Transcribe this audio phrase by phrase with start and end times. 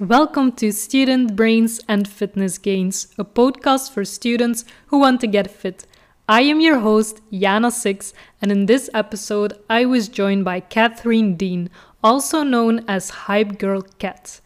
[0.00, 5.50] Welcome to Student Brains and Fitness Gains, a podcast for students who want to get
[5.50, 5.86] fit.
[6.26, 11.36] I am your host, Yana Six, and in this episode, I was joined by Catherine
[11.36, 11.68] Dean,
[12.02, 14.40] also known as Hype Girl Cat.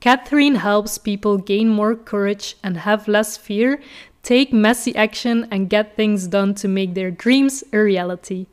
[0.00, 3.80] Catherine helps people gain more courage and have less fear,
[4.22, 8.46] take messy action, and get things done to make their dreams a reality.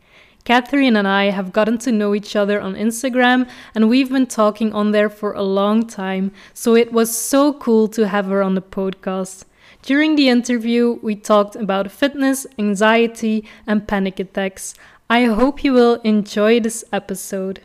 [0.45, 4.71] Catherine and I have gotten to know each other on Instagram and we've been talking
[4.73, 8.53] on there for a long time, so it was so cool to have her on
[8.53, 9.45] the podcast.
[9.81, 14.75] During the interview, we talked about fitness, anxiety, and panic attacks.
[15.09, 17.61] I hope you will enjoy this episode.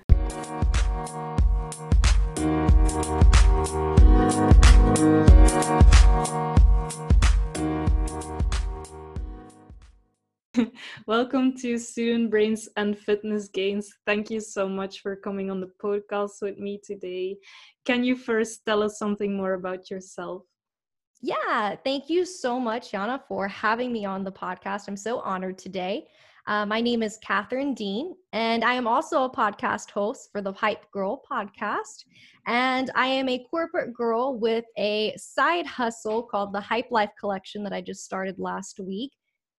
[11.07, 13.93] Welcome to Student Brains and Fitness Gains.
[14.07, 17.37] Thank you so much for coming on the podcast with me today.
[17.85, 20.43] Can you first tell us something more about yourself?
[21.23, 24.89] Yeah, thank you so much, Yana, for having me on the podcast.
[24.89, 26.07] I'm so honored today.
[26.47, 30.53] Uh, my name is Catherine Dean, and I am also a podcast host for the
[30.53, 32.05] Hype Girl podcast.
[32.47, 37.63] And I am a corporate girl with a side hustle called the Hype Life Collection
[37.65, 39.13] that I just started last week.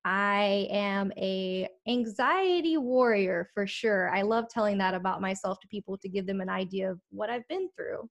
[0.04, 4.10] I am a anxiety warrior for sure.
[4.10, 7.30] I love telling that about myself to people to give them an idea of what
[7.30, 8.10] I've been through.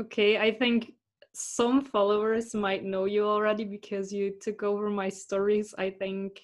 [0.00, 0.92] Okay, I think
[1.34, 6.40] some followers might know you already because you took over my stories, I think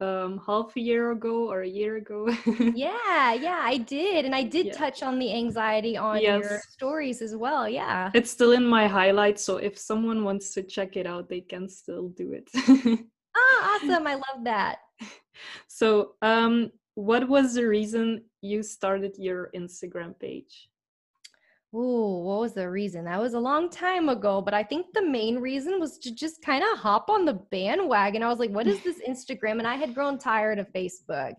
[0.00, 2.28] um half a year ago or a year ago.
[2.74, 4.26] yeah, yeah, I did.
[4.26, 4.72] And I did yeah.
[4.72, 6.42] touch on the anxiety on yes.
[6.42, 7.66] your stories as well.
[7.66, 8.10] Yeah.
[8.12, 11.70] It's still in my highlights, so if someone wants to check it out, they can
[11.70, 12.50] still do it.
[13.46, 14.06] ah, awesome.
[14.06, 14.78] I love that.
[15.68, 20.70] So, um, what was the reason you started your Instagram page?
[21.74, 23.04] Oh, what was the reason?
[23.04, 26.40] That was a long time ago, but I think the main reason was to just
[26.40, 28.22] kind of hop on the bandwagon.
[28.22, 29.58] I was like, what is this Instagram?
[29.58, 31.34] And I had grown tired of Facebook.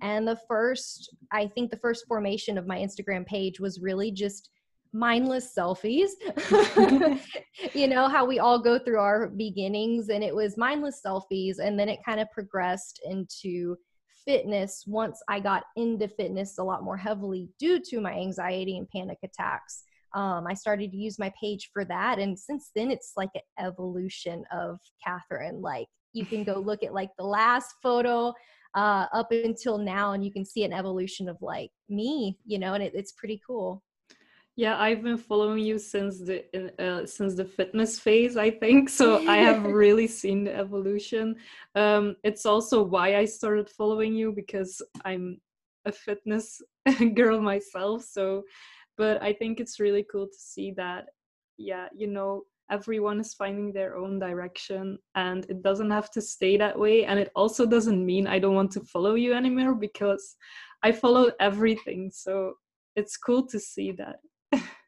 [0.00, 4.50] And the first, I think the first formation of my Instagram page was really just
[4.92, 6.10] mindless selfies.
[7.74, 11.58] you know, how we all go through our beginnings, and it was mindless selfies.
[11.58, 13.76] And then it kind of progressed into
[14.24, 18.88] fitness once I got into fitness a lot more heavily due to my anxiety and
[18.90, 19.82] panic attacks.
[20.14, 22.18] Um, I started to use my page for that.
[22.18, 25.62] And since then, it's like an evolution of Catherine.
[25.62, 28.34] Like, you can go look at like the last photo
[28.74, 32.74] uh, up until now, and you can see an evolution of like me, you know,
[32.74, 33.82] and it, it's pretty cool.
[34.60, 36.44] Yeah, I've been following you since the
[36.78, 38.90] uh, since the fitness phase, I think.
[38.90, 41.36] So I have really seen the evolution.
[41.74, 45.40] Um, it's also why I started following you because I'm
[45.86, 46.60] a fitness
[47.14, 48.04] girl myself.
[48.04, 48.42] So,
[48.98, 51.06] but I think it's really cool to see that.
[51.56, 56.58] Yeah, you know, everyone is finding their own direction, and it doesn't have to stay
[56.58, 57.06] that way.
[57.06, 60.36] And it also doesn't mean I don't want to follow you anymore because
[60.82, 62.10] I follow everything.
[62.12, 62.56] So
[62.94, 64.16] it's cool to see that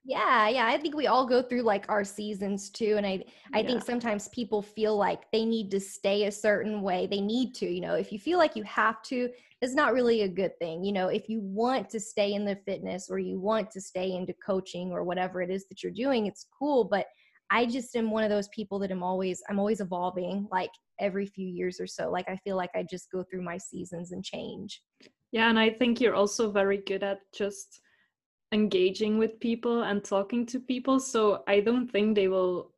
[0.05, 3.23] yeah yeah i think we all go through like our seasons too and i
[3.55, 3.67] i yeah.
[3.67, 7.67] think sometimes people feel like they need to stay a certain way they need to
[7.67, 9.28] you know if you feel like you have to
[9.61, 12.59] it's not really a good thing you know if you want to stay in the
[12.67, 16.27] fitness or you want to stay into coaching or whatever it is that you're doing
[16.27, 17.06] it's cool but
[17.50, 21.27] i just am one of those people that i'm always i'm always evolving like every
[21.27, 24.25] few years or so like i feel like i just go through my seasons and
[24.25, 24.83] change
[25.31, 27.81] yeah and i think you're also very good at just
[28.52, 31.00] engaging with people and talking to people.
[31.00, 32.72] So I don't think they will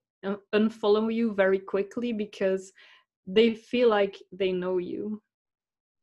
[0.54, 2.72] unfollow you very quickly because
[3.26, 5.20] they feel like they know you.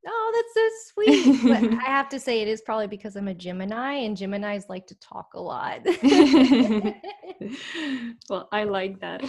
[0.08, 1.40] Oh, that's so sweet.
[1.44, 4.88] but I have to say, it is probably because I'm a Gemini, and Geminis like
[4.88, 5.82] to talk a lot.
[8.30, 9.24] well, I like that.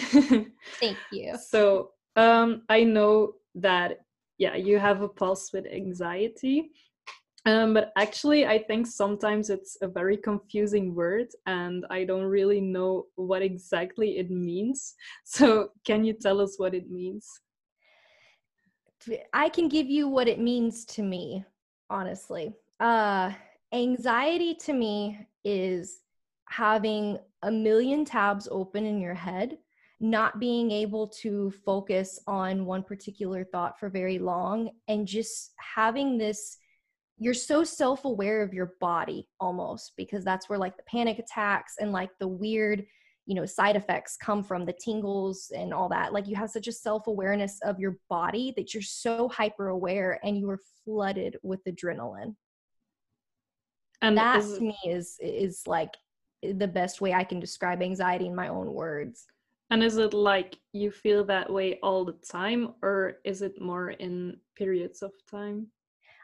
[0.81, 1.37] Thank you.
[1.37, 3.99] So, um, I know that,
[4.39, 6.71] yeah, you have a pulse with anxiety.
[7.45, 12.61] Um, but actually, I think sometimes it's a very confusing word, and I don't really
[12.61, 14.95] know what exactly it means.
[15.25, 17.29] So, can you tell us what it means?
[19.33, 21.45] I can give you what it means to me,
[21.91, 22.55] honestly.
[22.79, 23.33] Uh,
[23.73, 26.01] anxiety to me is
[26.49, 29.59] having a million tabs open in your head,
[29.99, 36.19] not being able to focus on one particular thought for very long, and just having
[36.19, 36.59] this
[37.23, 41.93] you're so self-aware of your body almost because that's where like the panic attacks and
[41.93, 42.85] like the weird
[43.27, 46.67] you know side effects come from the tingles and all that like you have such
[46.67, 51.61] a self-awareness of your body that you're so hyper aware and you are flooded with
[51.65, 52.35] adrenaline
[54.03, 55.95] and that is, to me is is like
[56.43, 59.27] the best way I can describe anxiety in my own words.
[59.71, 63.91] And is it like you feel that way all the time, or is it more
[63.91, 65.69] in periods of time?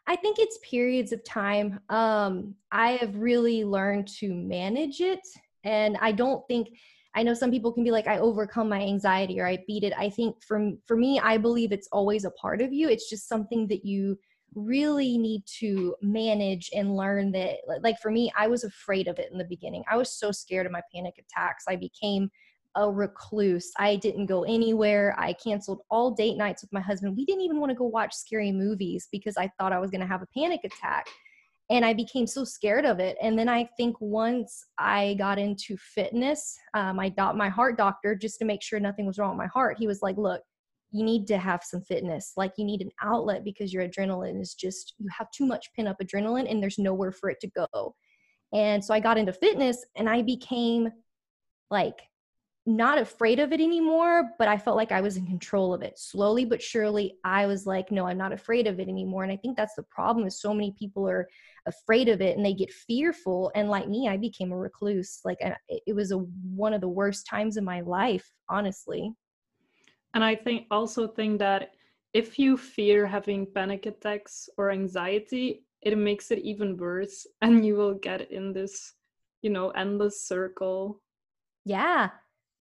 [0.09, 1.81] I think it's periods of time.
[1.91, 5.21] Um, I have really learned to manage it.
[5.65, 6.69] And I don't think,
[7.15, 9.93] I know some people can be like, I overcome my anxiety or I beat it.
[9.99, 12.89] I think for, for me, I believe it's always a part of you.
[12.89, 14.19] It's just something that you
[14.55, 19.31] really need to manage and learn that like for me i was afraid of it
[19.31, 22.31] in the beginning i was so scared of my panic attacks i became
[22.75, 23.71] a recluse.
[23.79, 25.15] I didn't go anywhere.
[25.19, 27.17] I canceled all date nights with my husband.
[27.17, 30.01] We didn't even want to go watch scary movies because I thought I was going
[30.01, 31.07] to have a panic attack.
[31.71, 33.19] And I became so scared of it.
[33.21, 38.15] And then I think once I got into fitness, um, my, do- my heart doctor,
[38.15, 40.41] just to make sure nothing was wrong with my heart, he was like, look,
[40.91, 42.33] you need to have some fitness.
[42.37, 45.87] Like you need an outlet because your adrenaline is just, you have too much pin
[45.87, 47.95] up adrenaline and there's nowhere for it to go.
[48.55, 50.91] And so I got into fitness and I became
[51.71, 52.01] like
[52.69, 55.99] not afraid of it anymore, but I felt like I was in control of it.
[55.99, 59.23] Slowly but surely, I was like, no, I'm not afraid of it anymore.
[59.23, 61.27] And I think that's the problem is so many people are
[61.67, 63.51] afraid of it and they get fearful.
[63.55, 65.21] And like me, I became a recluse.
[65.25, 65.39] Like
[65.69, 69.13] it was a one of the worst times in my life, honestly.
[70.13, 71.71] And I think also think that
[72.13, 77.77] if you fear having panic attacks or anxiety, it makes it even worse and you
[77.77, 78.93] will get in this,
[79.41, 81.01] you know, endless circle.
[81.65, 82.11] Yeah,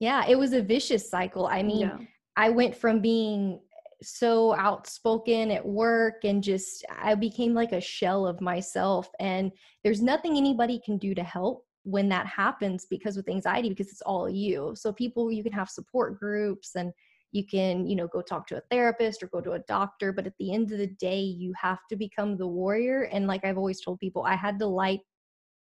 [0.00, 1.46] yeah, it was a vicious cycle.
[1.46, 1.98] I mean, yeah.
[2.36, 3.60] I went from being
[4.00, 9.50] so outspoken at work and just I became like a shell of myself and
[9.82, 14.02] there's nothing anybody can do to help when that happens because with anxiety because it's
[14.02, 14.72] all you.
[14.76, 16.92] So people you can have support groups and
[17.32, 20.26] you can, you know, go talk to a therapist or go to a doctor, but
[20.26, 23.58] at the end of the day you have to become the warrior and like I've
[23.58, 25.00] always told people I had to light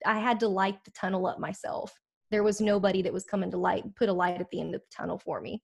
[0.04, 1.94] I had to light the tunnel up myself
[2.30, 4.80] there was nobody that was coming to light put a light at the end of
[4.80, 5.62] the tunnel for me.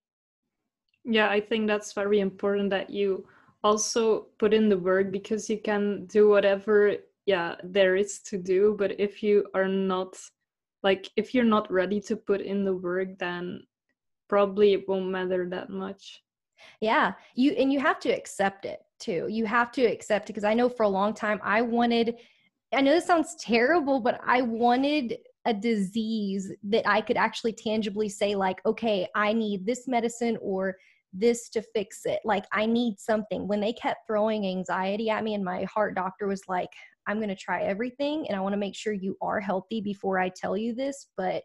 [1.04, 3.26] Yeah i think that's very important that you
[3.64, 6.94] also put in the work because you can do whatever
[7.26, 8.74] yeah there is to do.
[8.78, 10.18] But if you are not
[10.82, 13.62] like if you're not ready to put in the work then
[14.28, 16.22] probably it won't matter that much.
[16.80, 19.26] Yeah you and you have to accept it too.
[19.28, 22.16] You have to accept it because i know for a long time i wanted
[22.72, 28.08] i know this sounds terrible but i wanted a disease that I could actually tangibly
[28.08, 30.76] say, like, okay, I need this medicine or
[31.12, 32.20] this to fix it.
[32.24, 33.48] Like, I need something.
[33.48, 36.70] When they kept throwing anxiety at me, and my heart doctor was like,
[37.06, 40.18] I'm going to try everything and I want to make sure you are healthy before
[40.18, 41.08] I tell you this.
[41.16, 41.42] But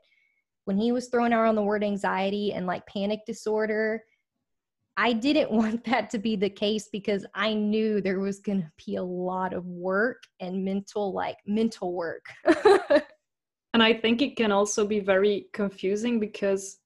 [0.65, 4.03] when he was throwing around the word anxiety and like panic disorder,
[4.97, 8.71] I didn't want that to be the case because I knew there was going to
[8.85, 12.25] be a lot of work and mental, like mental work.
[13.77, 16.79] And I think it can also be very confusing because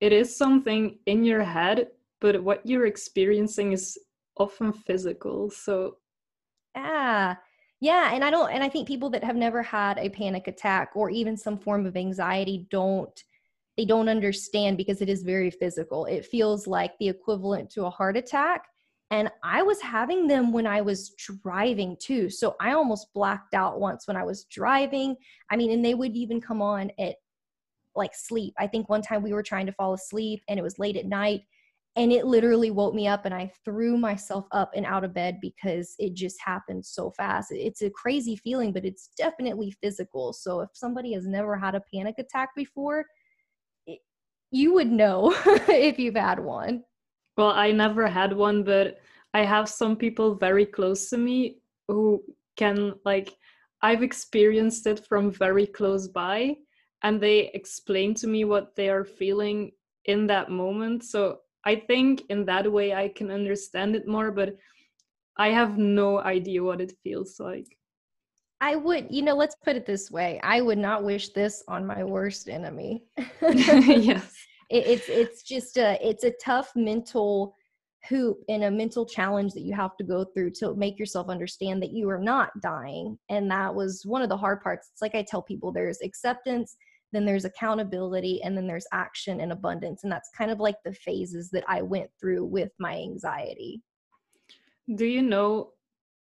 [0.00, 1.90] it is something in your head,
[2.20, 3.96] but what you're experiencing is
[4.36, 5.50] often physical.
[5.50, 5.98] So,
[6.74, 7.36] yeah.
[7.80, 10.90] Yeah, and I don't and I think people that have never had a panic attack
[10.96, 13.22] or even some form of anxiety don't
[13.76, 16.06] they don't understand because it is very physical.
[16.06, 18.64] It feels like the equivalent to a heart attack
[19.12, 22.30] and I was having them when I was driving too.
[22.30, 25.16] So I almost blacked out once when I was driving.
[25.50, 27.16] I mean, and they would even come on at
[27.94, 28.54] like sleep.
[28.58, 31.04] I think one time we were trying to fall asleep and it was late at
[31.04, 31.42] night
[31.94, 35.40] and it literally woke me up and I threw myself up and out of bed
[35.42, 37.52] because it just happened so fast.
[37.52, 40.32] It's a crazy feeling, but it's definitely physical.
[40.32, 43.04] So if somebody has never had a panic attack before,
[43.86, 43.98] it,
[44.50, 45.34] you would know
[45.68, 46.84] if you've had one.
[47.36, 49.01] Well, I never had one, but
[49.34, 51.58] I have some people very close to me
[51.88, 52.22] who
[52.56, 53.34] can, like,
[53.82, 56.56] I've experienced it from very close by,
[57.02, 59.72] and they explain to me what they are feeling
[60.04, 61.04] in that moment.
[61.04, 64.56] So I think in that way I can understand it more, but
[65.36, 67.76] I have no idea what it feels like.
[68.60, 70.38] I would, you know, let's put it this way.
[70.44, 73.04] I would not wish this on my worst enemy.
[73.42, 74.32] yes
[74.72, 77.54] it, it's it's just a it's a tough mental
[78.08, 81.82] hoop and a mental challenge that you have to go through to make yourself understand
[81.82, 83.18] that you are not dying.
[83.28, 84.88] And that was one of the hard parts.
[84.92, 86.76] It's like i tell people there's acceptance
[87.12, 90.02] then there's accountability and then there's action and abundance.
[90.02, 93.82] And that's kind of like the phases that i went through with my anxiety.
[94.96, 95.72] Do you know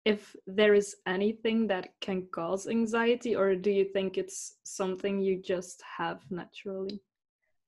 [0.05, 5.41] if there is anything that can cause anxiety or do you think it's something you
[5.41, 7.01] just have naturally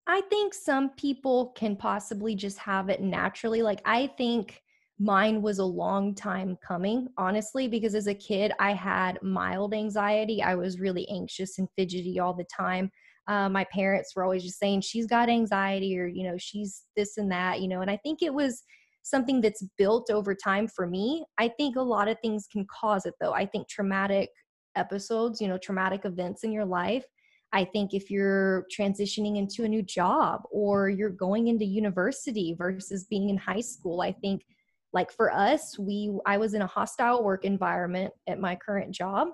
[0.08, 3.62] I think some people can possibly just have it naturally.
[3.62, 4.62] Like, I think
[5.00, 10.42] mine was a long time coming, honestly, because as a kid, I had mild anxiety.
[10.42, 12.90] I was really anxious and fidgety all the time.
[13.28, 17.18] uh, my parents were always just saying she's got anxiety or you know she's this
[17.18, 18.64] and that you know and i think it was
[19.04, 23.06] something that's built over time for me i think a lot of things can cause
[23.06, 24.30] it though i think traumatic
[24.76, 27.06] episodes you know traumatic events in your life
[27.54, 33.06] I think if you're transitioning into a new job or you're going into university versus
[33.06, 34.46] being in high school, I think
[34.94, 39.30] like for us, we I was in a hostile work environment at my current job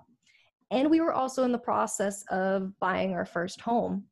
[0.72, 4.05] and we were also in the process of buying our first home.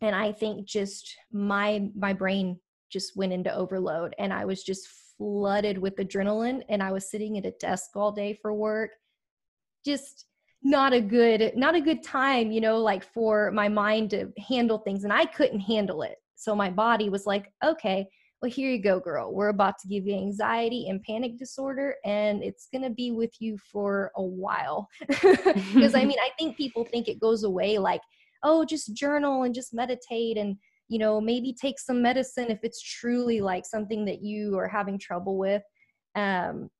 [0.00, 2.58] And I think just my my brain
[2.90, 7.38] just went into overload and I was just flooded with adrenaline and I was sitting
[7.38, 8.90] at a desk all day for work
[9.84, 10.26] just
[10.62, 14.78] not a good not a good time you know like for my mind to handle
[14.78, 16.16] things and i couldn't handle it.
[16.36, 18.06] So my body was like okay
[18.40, 19.34] well here you go girl.
[19.34, 23.32] We're about to give you anxiety and panic disorder and it's going to be with
[23.38, 24.88] you for a while.
[25.08, 28.00] Because i mean i think people think it goes away like
[28.42, 30.56] oh just journal and just meditate and
[30.88, 34.98] you know maybe take some medicine if it's truly like something that you are having
[34.98, 35.62] trouble with.
[36.14, 36.70] Um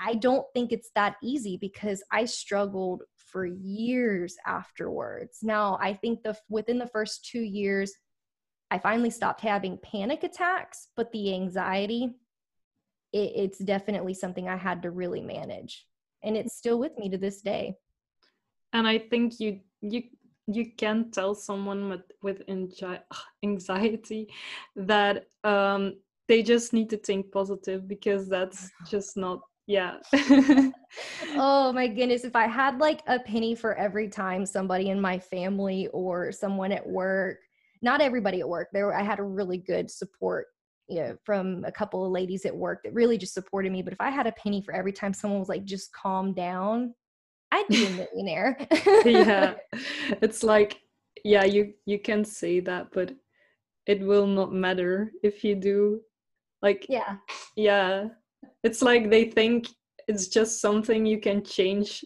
[0.00, 5.38] I don't think it's that easy because I struggled for years afterwards.
[5.42, 7.92] Now, I think the within the first 2 years
[8.70, 12.14] I finally stopped having panic attacks, but the anxiety
[13.12, 15.86] it, it's definitely something I had to really manage.
[16.22, 17.76] And it's still with me to this day.
[18.72, 20.02] And I think you you
[20.46, 22.42] you can tell someone with with
[23.44, 24.28] anxiety
[24.76, 25.94] that um,
[26.26, 29.98] they just need to think positive because that's just not yeah.
[31.36, 32.24] oh my goodness.
[32.24, 36.72] If I had like a penny for every time somebody in my family or someone
[36.72, 37.36] at work,
[37.82, 40.46] not everybody at work, there I had a really good support
[40.88, 43.82] you know, from a couple of ladies at work that really just supported me.
[43.82, 46.94] But if I had a penny for every time someone was like, just calm down,
[47.52, 48.56] I'd be a millionaire.
[49.04, 49.54] yeah.
[50.22, 50.80] It's like,
[51.24, 53.12] yeah, you you can say that, but
[53.86, 56.00] it will not matter if you do.
[56.62, 57.16] Like yeah.
[57.54, 58.08] Yeah
[58.62, 59.68] it's like they think
[60.06, 62.04] it's just something you can change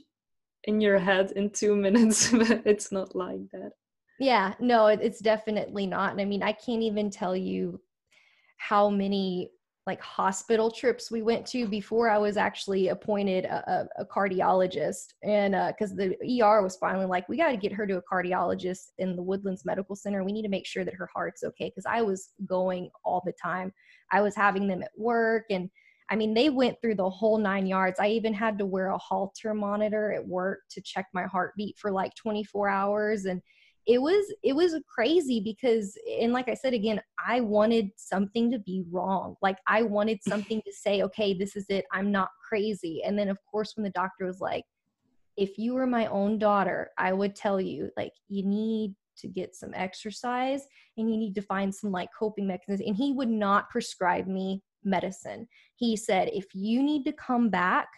[0.65, 3.73] in your head in two minutes but it's not like that
[4.19, 7.81] yeah no it's definitely not and i mean i can't even tell you
[8.59, 9.51] how many
[9.87, 15.15] like hospital trips we went to before I was actually appointed a, a, a cardiologist.
[15.25, 18.03] And because uh, the ER was finally like, we got to get her to a
[18.03, 20.23] cardiologist in the Woodlands Medical Center.
[20.23, 21.69] We need to make sure that her heart's okay.
[21.69, 23.73] Because I was going all the time.
[24.12, 25.69] I was having them at work and
[26.12, 27.99] I mean, they went through the whole nine yards.
[27.99, 31.90] I even had to wear a Holter monitor at work to check my heartbeat for
[31.90, 33.25] like 24 hours.
[33.25, 33.40] And
[33.87, 38.61] it was it was crazy because and like i said again i wanted something to
[38.61, 43.02] be wrong like i wanted something to say okay this is it i'm not crazy
[43.04, 44.62] and then of course when the doctor was like
[45.37, 49.52] if you were my own daughter i would tell you like you need to get
[49.57, 50.64] some exercise
[50.97, 54.62] and you need to find some like coping mechanisms and he would not prescribe me
[54.85, 55.49] medicine.
[55.83, 57.89] He said, if you need to come back,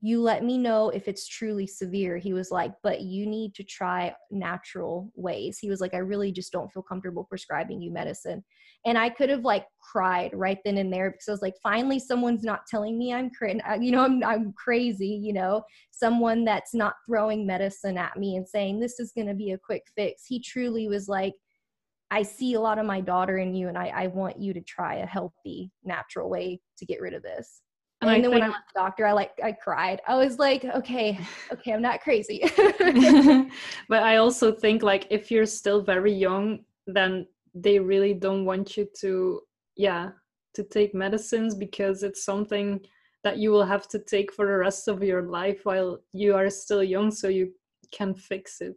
[0.00, 2.18] you let me know if it's truly severe.
[2.18, 5.58] He was like, but you need to try natural ways.
[5.58, 8.44] He was like, I really just don't feel comfortable prescribing you medicine.
[8.86, 11.98] And I could have like cried right then and there because I was like, finally,
[11.98, 13.60] someone's not telling me I'm crazy.
[13.60, 18.36] Uh, you know, I'm, I'm crazy, you know, someone that's not throwing medicine at me
[18.36, 20.26] and saying, this is going to be a quick fix.
[20.26, 21.34] He truly was like,
[22.10, 24.60] I see a lot of my daughter in you, and I, I want you to
[24.60, 27.62] try a healthy, natural way to get rid of this.
[28.00, 30.00] And, and then think, when I left the doctor, I like I cried.
[30.08, 31.18] I was like, okay,
[31.52, 32.42] okay, I'm not crazy.
[33.88, 38.76] but I also think like if you're still very young, then they really don't want
[38.76, 39.42] you to,
[39.76, 40.10] yeah,
[40.54, 42.80] to take medicines because it's something
[43.22, 46.48] that you will have to take for the rest of your life while you are
[46.48, 47.52] still young, so you
[47.92, 48.76] can fix it.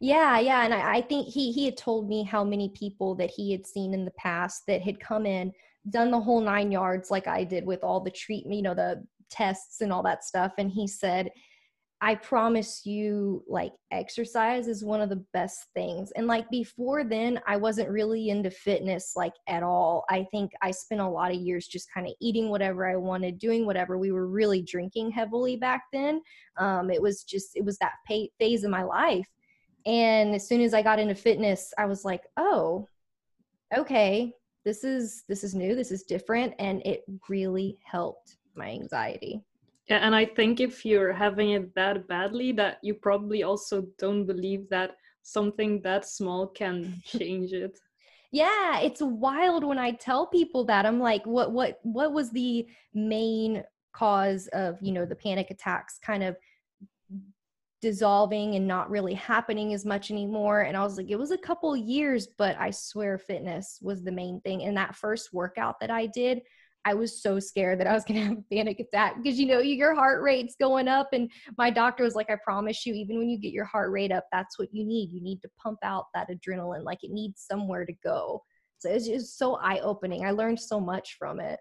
[0.00, 3.30] Yeah, yeah, and I, I think he he had told me how many people that
[3.30, 5.52] he had seen in the past that had come in,
[5.90, 9.04] done the whole nine yards like I did with all the treatment, you know, the
[9.30, 11.30] tests and all that stuff, and he said
[12.00, 16.12] I promise you, like, exercise is one of the best things.
[16.12, 20.04] And like before then, I wasn't really into fitness, like, at all.
[20.08, 23.40] I think I spent a lot of years just kind of eating whatever I wanted,
[23.40, 23.98] doing whatever.
[23.98, 26.22] We were really drinking heavily back then.
[26.56, 27.94] Um, it was just, it was that
[28.38, 29.26] phase of my life.
[29.88, 32.86] And as soon as I got into fitness, I was like, oh,
[33.74, 39.42] okay, this is this is new, this is different, and it really helped my anxiety.
[39.88, 44.26] Yeah, and I think if you're having it that badly, that you probably also don't
[44.26, 47.78] believe that something that small can change it.
[48.30, 50.84] yeah, it's wild when I tell people that.
[50.84, 55.98] I'm like, what what what was the main cause of, you know, the panic attacks
[55.98, 56.36] kind of
[57.80, 60.62] dissolving and not really happening as much anymore.
[60.62, 64.12] And I was like, it was a couple years, but I swear fitness was the
[64.12, 64.64] main thing.
[64.64, 66.42] And that first workout that I did,
[66.84, 69.46] I was so scared that I was going to have a panic attack because you
[69.46, 73.18] know your heart rate's going up and my doctor was like I promise you even
[73.18, 75.78] when you get your heart rate up that's what you need you need to pump
[75.82, 78.42] out that adrenaline like it needs somewhere to go
[78.78, 81.58] so it's just so eye opening I learned so much from it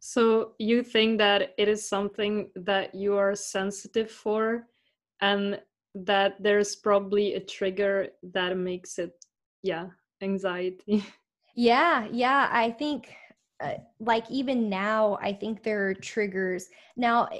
[0.00, 4.66] so you think that it is something that you are sensitive for
[5.20, 5.60] and
[5.94, 9.12] that there's probably a trigger that makes it
[9.62, 9.86] yeah
[10.22, 11.04] anxiety.
[11.56, 13.14] Yeah yeah I think
[13.62, 16.66] uh, like even now i think there are triggers.
[16.96, 17.38] Now eh,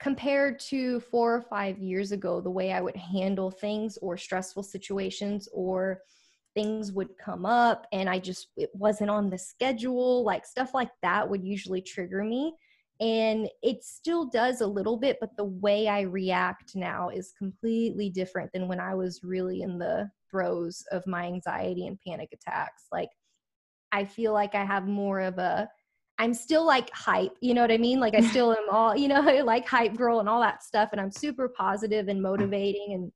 [0.00, 4.62] compared to four or five years ago the way i would handle things or stressful
[4.62, 6.00] situations or
[6.54, 10.90] things would come up and i just it wasn't on the schedule like stuff like
[11.02, 12.52] that would usually trigger me
[13.00, 18.08] and it still does a little bit but the way i react now is completely
[18.08, 22.84] different than when i was really in the throes of my anxiety and panic attacks
[22.90, 23.10] like
[23.92, 25.68] I feel like I have more of a
[26.18, 28.00] I'm still like hype, you know what I mean?
[28.00, 31.00] Like I still am all, you know, like hype girl and all that stuff and
[31.00, 32.22] I'm super positive and mm.
[32.22, 33.12] motivating and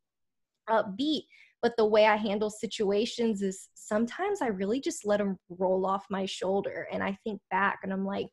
[0.68, 1.22] upbeat,
[1.62, 6.04] but the way I handle situations is sometimes I really just let them roll off
[6.10, 8.28] my shoulder and I think back and I'm like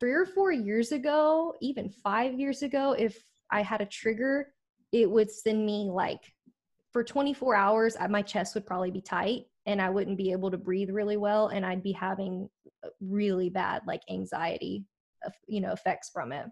[0.00, 4.52] 3 or 4 years ago, even 5 years ago, if I had a trigger,
[4.92, 6.32] it would send me like
[6.92, 10.58] for 24 hours, my chest would probably be tight and I wouldn't be able to
[10.58, 12.48] breathe really well and I'd be having
[12.84, 14.84] uh, really bad like anxiety
[15.46, 16.46] you know effects from it.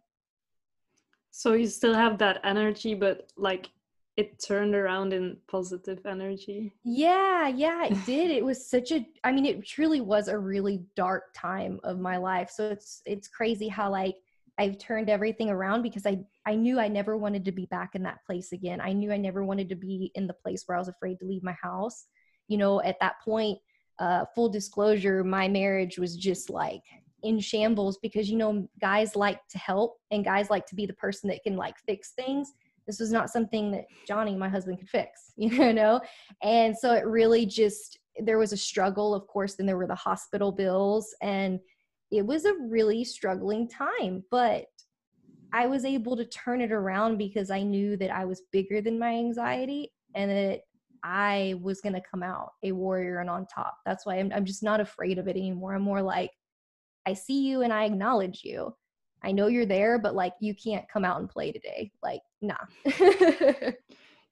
[1.30, 3.70] So you still have that energy but like
[4.16, 6.74] it turned around in positive energy.
[6.84, 8.30] Yeah, yeah, it did.
[8.30, 12.16] it was such a I mean it truly was a really dark time of my
[12.16, 12.50] life.
[12.50, 14.16] So it's it's crazy how like
[14.58, 18.02] I've turned everything around because I I knew I never wanted to be back in
[18.02, 18.80] that place again.
[18.80, 21.26] I knew I never wanted to be in the place where I was afraid to
[21.26, 22.06] leave my house
[22.48, 23.58] you know, at that point,
[23.98, 26.82] uh, full disclosure, my marriage was just like
[27.22, 30.92] in shambles because, you know, guys like to help and guys like to be the
[30.94, 32.52] person that can like fix things.
[32.86, 36.00] This was not something that Johnny, my husband, could fix, you know?
[36.42, 39.14] And so it really just, there was a struggle.
[39.14, 41.60] Of course, then there were the hospital bills, and
[42.10, 44.24] it was a really struggling time.
[44.30, 44.66] But
[45.52, 48.98] I was able to turn it around because I knew that I was bigger than
[48.98, 50.60] my anxiety and that
[51.04, 53.76] I was going to come out a warrior and on top.
[53.84, 55.74] That's why I'm, I'm just not afraid of it anymore.
[55.74, 56.30] I'm more like,
[57.06, 58.74] I see you and I acknowledge you.
[59.24, 61.90] I know you're there, but like you can't come out and play today.
[62.02, 62.56] Like, nah.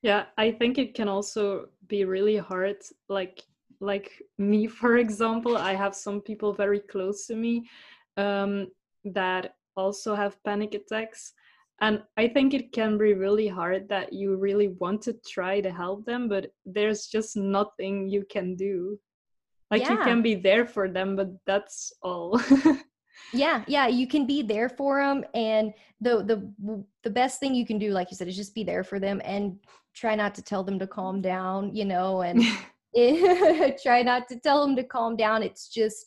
[0.02, 2.76] yeah, I think it can also be really hard.
[3.08, 3.42] Like,
[3.80, 7.68] like me, for example, I have some people very close to me
[8.16, 8.68] um,
[9.04, 11.32] that also have panic attacks
[11.80, 15.70] and i think it can be really hard that you really want to try to
[15.70, 18.98] help them but there's just nothing you can do
[19.70, 19.92] like yeah.
[19.92, 22.40] you can be there for them but that's all
[23.32, 27.66] yeah yeah you can be there for them and the the the best thing you
[27.66, 29.58] can do like you said is just be there for them and
[29.94, 32.42] try not to tell them to calm down you know and
[32.92, 35.42] it, try not to tell them to calm down.
[35.42, 36.06] It's just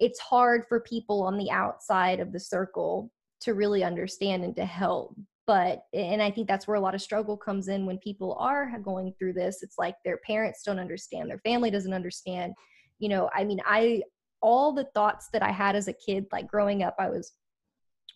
[0.00, 4.64] it's hard for people on the outside of the circle to really understand and to
[4.64, 5.14] help
[5.46, 8.72] but and i think that's where a lot of struggle comes in when people are
[8.82, 9.62] going through this.
[9.62, 12.54] It's like their parents don't understand their family doesn't understand.
[12.98, 14.02] You know i mean i
[14.44, 17.32] all the thoughts that i had as a kid like growing up i was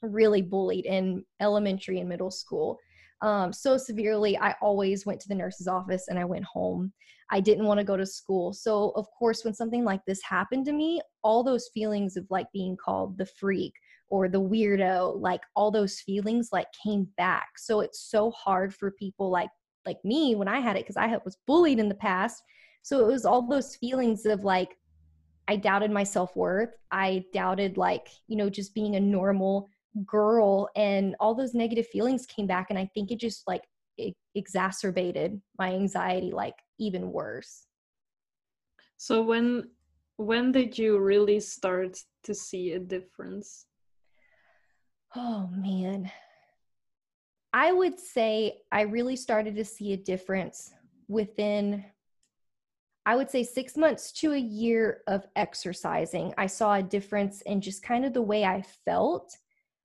[0.03, 2.79] really bullied in elementary and middle school.
[3.21, 6.93] Um, so severely i always went to the nurse's office and i went home.
[7.31, 8.53] I didn't want to go to school.
[8.53, 12.47] So of course when something like this happened to me all those feelings of like
[12.53, 13.75] being called the freak
[14.09, 17.49] or the weirdo like all those feelings like came back.
[17.57, 19.51] So it's so hard for people like
[19.85, 22.43] like me when i had it because i was bullied in the past.
[22.83, 24.78] So it was all those feelings of like
[25.49, 26.71] i doubted my self-worth.
[26.91, 29.69] I doubted like you know just being a normal
[30.07, 33.65] girl and all those negative feelings came back and i think it just like
[33.97, 37.67] it exacerbated my anxiety like even worse.
[38.97, 39.71] So when
[40.17, 43.67] when did you really start to see a difference?
[45.15, 46.11] Oh man.
[47.53, 50.73] I would say I really started to see a difference
[51.09, 51.85] within
[53.09, 56.35] I would say 6 months to a year of exercising.
[56.37, 59.35] I saw a difference in just kind of the way I felt.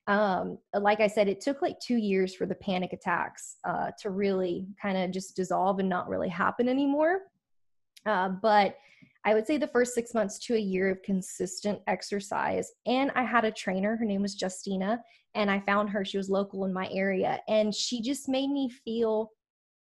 [0.08, 4.10] Um, like I said, it took like two years for the panic attacks uh, to
[4.10, 7.22] really kind of just dissolve and not really happen anymore.
[8.06, 8.76] Uh, but
[9.24, 12.74] I would say the first six months to a year of consistent exercise.
[12.86, 15.02] And I had a trainer, her name was Justina,
[15.34, 16.04] and I found her.
[16.04, 19.32] She was local in my area, and she just made me feel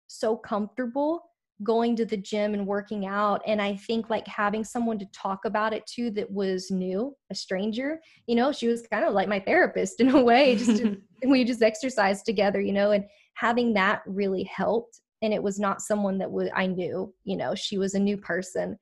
[0.07, 1.25] so comfortable
[1.63, 5.45] going to the gym and working out and i think like having someone to talk
[5.45, 9.29] about it to that was new a stranger you know she was kind of like
[9.29, 10.83] my therapist in a way just
[11.27, 15.81] we just exercised together you know and having that really helped and it was not
[15.81, 18.79] someone that was i knew you know she was a new person.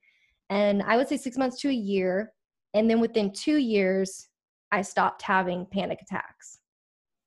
[0.49, 2.33] And i would say six months to a year
[2.73, 4.27] and then within two years
[4.71, 6.59] i stopped having panic attacks.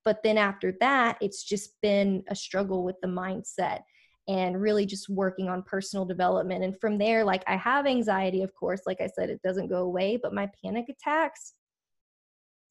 [0.05, 3.81] But then after that it's just been a struggle with the mindset
[4.29, 6.65] and really just working on personal development.
[6.65, 9.83] And from there like i have anxiety of course like i said it doesn't go
[9.83, 11.55] away but my panic attacks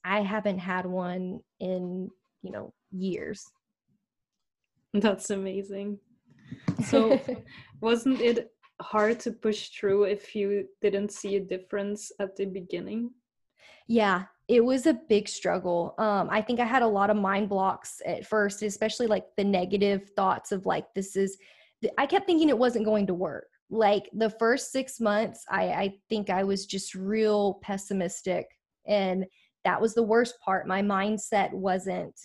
[0.04, 2.10] i haven't had one in
[2.44, 3.44] you know years.
[4.94, 5.98] That's amazing.
[6.86, 7.20] So
[7.82, 13.12] wasn't it hard to push through if you didn't see a difference at the beginning?
[13.88, 17.50] Yeah it was a big struggle um i think i had a lot of mind
[17.50, 21.38] blocks at first especially like the negative thoughts of like this is
[21.98, 25.94] i kept thinking it wasn't going to work like the first six months i i
[26.10, 28.48] think i was just real pessimistic
[28.86, 29.26] and
[29.64, 32.20] that was the worst part my mindset wasn't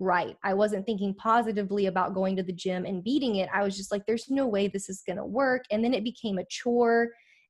[0.00, 0.36] right.
[0.44, 3.48] I wasn't thinking positively about going to the gym and beating it.
[3.52, 5.64] I was just like, there's no way this is going to work.
[5.70, 7.08] And then it became a chore.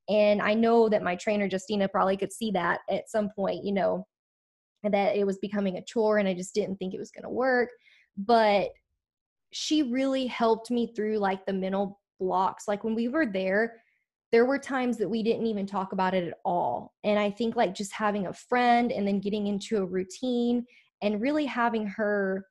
[0.09, 3.71] And I know that my trainer, Justina, probably could see that at some point, you
[3.71, 4.05] know,
[4.83, 7.29] that it was becoming a chore and I just didn't think it was going to
[7.29, 7.69] work.
[8.17, 8.69] But
[9.51, 12.67] she really helped me through like the mental blocks.
[12.67, 13.81] Like when we were there,
[14.31, 16.93] there were times that we didn't even talk about it at all.
[17.03, 20.65] And I think like just having a friend and then getting into a routine
[21.01, 22.45] and really having her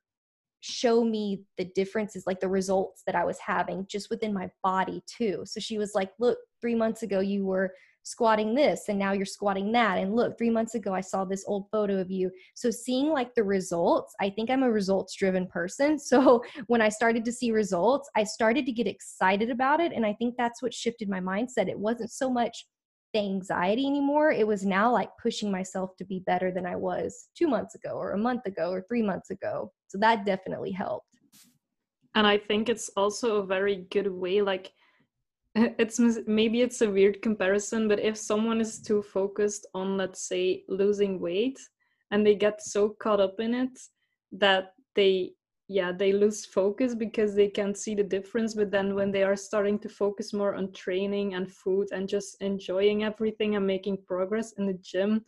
[0.61, 5.01] show me the differences like the results that i was having just within my body
[5.07, 7.71] too so she was like look 3 months ago you were
[8.03, 11.43] squatting this and now you're squatting that and look 3 months ago I saw this
[11.47, 15.47] old photo of you so seeing like the results I think I'm a results driven
[15.47, 19.91] person so when I started to see results I started to get excited about it
[19.93, 22.65] and I think that's what shifted my mindset it wasn't so much
[23.13, 24.31] the anxiety anymore.
[24.31, 27.91] It was now like pushing myself to be better than I was two months ago,
[27.91, 29.71] or a month ago, or three months ago.
[29.87, 31.07] So that definitely helped.
[32.15, 34.71] And I think it's also a very good way, like,
[35.55, 40.63] it's maybe it's a weird comparison, but if someone is too focused on, let's say,
[40.67, 41.59] losing weight
[42.11, 43.79] and they get so caught up in it
[44.31, 45.31] that they
[45.67, 49.35] yeah they lose focus because they can't see the difference but then when they are
[49.35, 54.53] starting to focus more on training and food and just enjoying everything and making progress
[54.53, 55.23] in the gym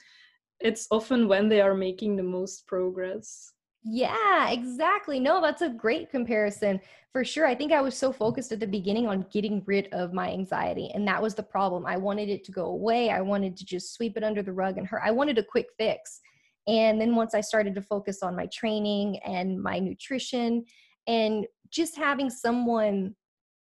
[0.59, 3.53] it's often when they are making the most progress
[3.83, 5.19] yeah, exactly.
[5.19, 6.79] No, that's a great comparison
[7.11, 7.45] for sure.
[7.45, 10.91] I think I was so focused at the beginning on getting rid of my anxiety,
[10.93, 11.85] and that was the problem.
[11.85, 13.09] I wanted it to go away.
[13.09, 15.01] I wanted to just sweep it under the rug and hurt.
[15.03, 16.21] I wanted a quick fix.
[16.67, 20.63] And then once I started to focus on my training and my nutrition
[21.07, 23.15] and just having someone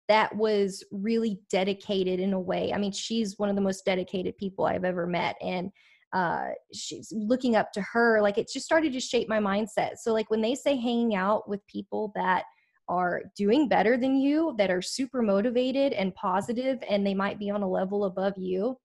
[0.08, 2.72] that was really dedicated in a way.
[2.72, 5.36] I mean, she's one of the most dedicated people I've ever met.
[5.42, 5.72] And
[6.14, 8.22] uh, she's looking up to her.
[8.22, 9.98] Like it just started to shape my mindset.
[9.98, 12.44] So, like when they say hanging out with people that
[12.88, 17.50] are doing better than you, that are super motivated and positive, and they might be
[17.50, 18.78] on a level above you,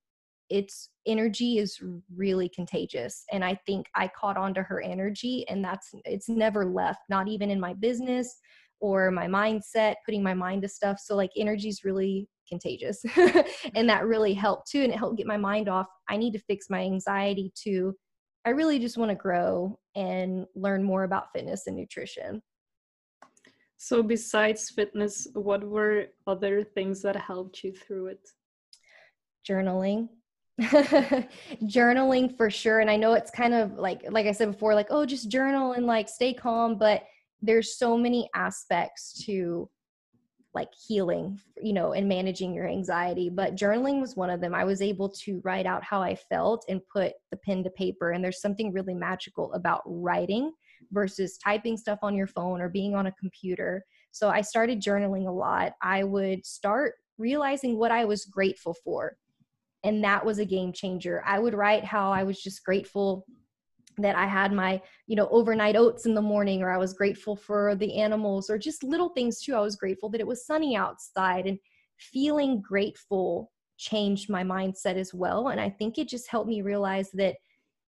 [0.50, 1.78] its energy is
[2.14, 6.66] really contagious and i think i caught on to her energy and that's it's never
[6.66, 8.38] left not even in my business
[8.80, 13.14] or my mindset putting my mind to stuff so like energy is really contagious and
[13.14, 13.86] mm-hmm.
[13.86, 16.68] that really helped too and it helped get my mind off i need to fix
[16.68, 17.94] my anxiety too.
[18.44, 22.42] i really just want to grow and learn more about fitness and nutrition.
[23.76, 28.28] So besides fitness what were other things that helped you through it?
[29.48, 30.08] Journaling.
[30.60, 34.88] Journaling for sure and i know it's kind of like like i said before like
[34.90, 37.04] oh just journal and like stay calm but
[37.40, 39.70] there's so many aspects to
[40.54, 44.54] like healing you know and managing your anxiety but journaling was one of them.
[44.54, 48.10] I was able to write out how i felt and put the pen to paper
[48.10, 50.52] and there's something really magical about writing
[50.92, 53.84] versus typing stuff on your phone or being on a computer.
[54.10, 55.72] So i started journaling a lot.
[55.82, 59.16] I would start realizing what i was grateful for
[59.84, 61.22] and that was a game changer.
[61.24, 63.24] I would write how i was just grateful
[64.00, 67.36] that i had my you know overnight oats in the morning or i was grateful
[67.36, 70.76] for the animals or just little things too i was grateful that it was sunny
[70.76, 71.58] outside and
[71.98, 77.10] feeling grateful changed my mindset as well and i think it just helped me realize
[77.12, 77.36] that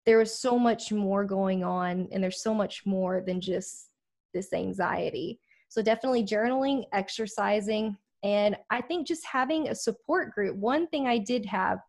[0.05, 3.89] there was so much more going on and there's so much more than just
[4.33, 5.39] this anxiety.
[5.69, 11.17] So definitely journaling exercising And I think just having a support group, one thing I
[11.17, 11.79] did have,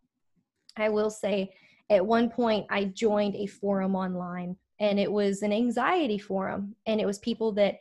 [0.77, 1.53] I will say,
[1.89, 6.99] at one point I joined a forum online and it was an anxiety forum and
[6.99, 7.75] it was people that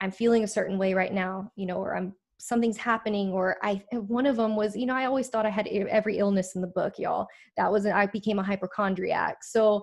[0.00, 3.82] I'm feeling a certain way right now, you know, or I'm something's happening or I
[3.92, 6.68] one of them was, you know, I always thought I had every illness in the
[6.68, 7.26] book, y'all.
[7.56, 9.42] That was I became a hypochondriac.
[9.42, 9.82] So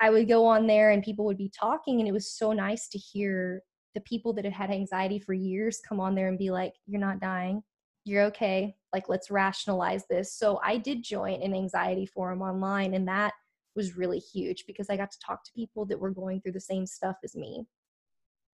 [0.00, 2.88] I would go on there and people would be talking and it was so nice
[2.88, 3.62] to hear
[3.94, 7.00] the people that had had anxiety for years come on there and be like, you're
[7.00, 7.62] not dying.
[8.08, 8.74] You're okay.
[8.92, 10.32] Like, let's rationalize this.
[10.32, 13.34] So I did join an anxiety forum online, and that
[13.76, 16.60] was really huge because I got to talk to people that were going through the
[16.60, 17.66] same stuff as me.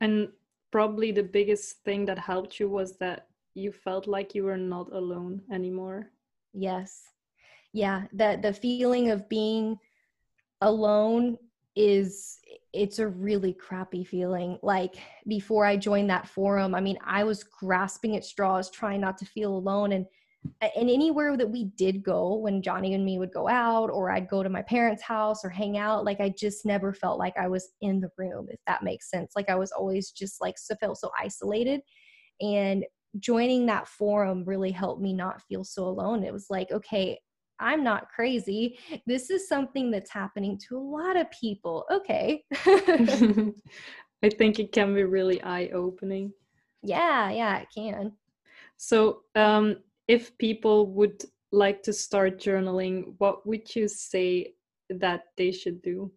[0.01, 0.29] And
[0.73, 4.93] probably the biggest thing that helped you was that you felt like you were not
[4.93, 6.11] alone anymore.
[6.53, 7.05] Yes.
[7.73, 9.79] Yeah, that the feeling of being
[10.63, 11.39] alone
[11.77, 12.39] is
[12.73, 14.59] it's a really crappy feeling.
[14.63, 19.19] Like before I joined that forum, I mean, I was grasping at straws, trying not
[19.19, 19.93] to feel alone.
[19.93, 20.07] And
[20.61, 24.29] and anywhere that we did go, when Johnny and me would go out, or I'd
[24.29, 27.49] go to my parents' house or hang out, like I just never felt like I
[27.49, 29.33] was in the room, if that makes sense.
[29.35, 31.81] Like I was always just like so felt so isolated.
[32.43, 32.85] And
[33.21, 36.25] joining that forum really helped me not feel so alone.
[36.25, 37.19] It was like, okay,
[37.65, 38.79] I'm not crazy.
[39.07, 41.87] This is something that's happening to a lot of people.
[41.91, 42.45] Okay.
[42.67, 46.33] I think it can be really eye opening.
[46.83, 48.13] Yeah, yeah, it can.
[48.77, 54.55] So, um, if people would like to start journaling, what would you say
[54.91, 56.13] that they should do?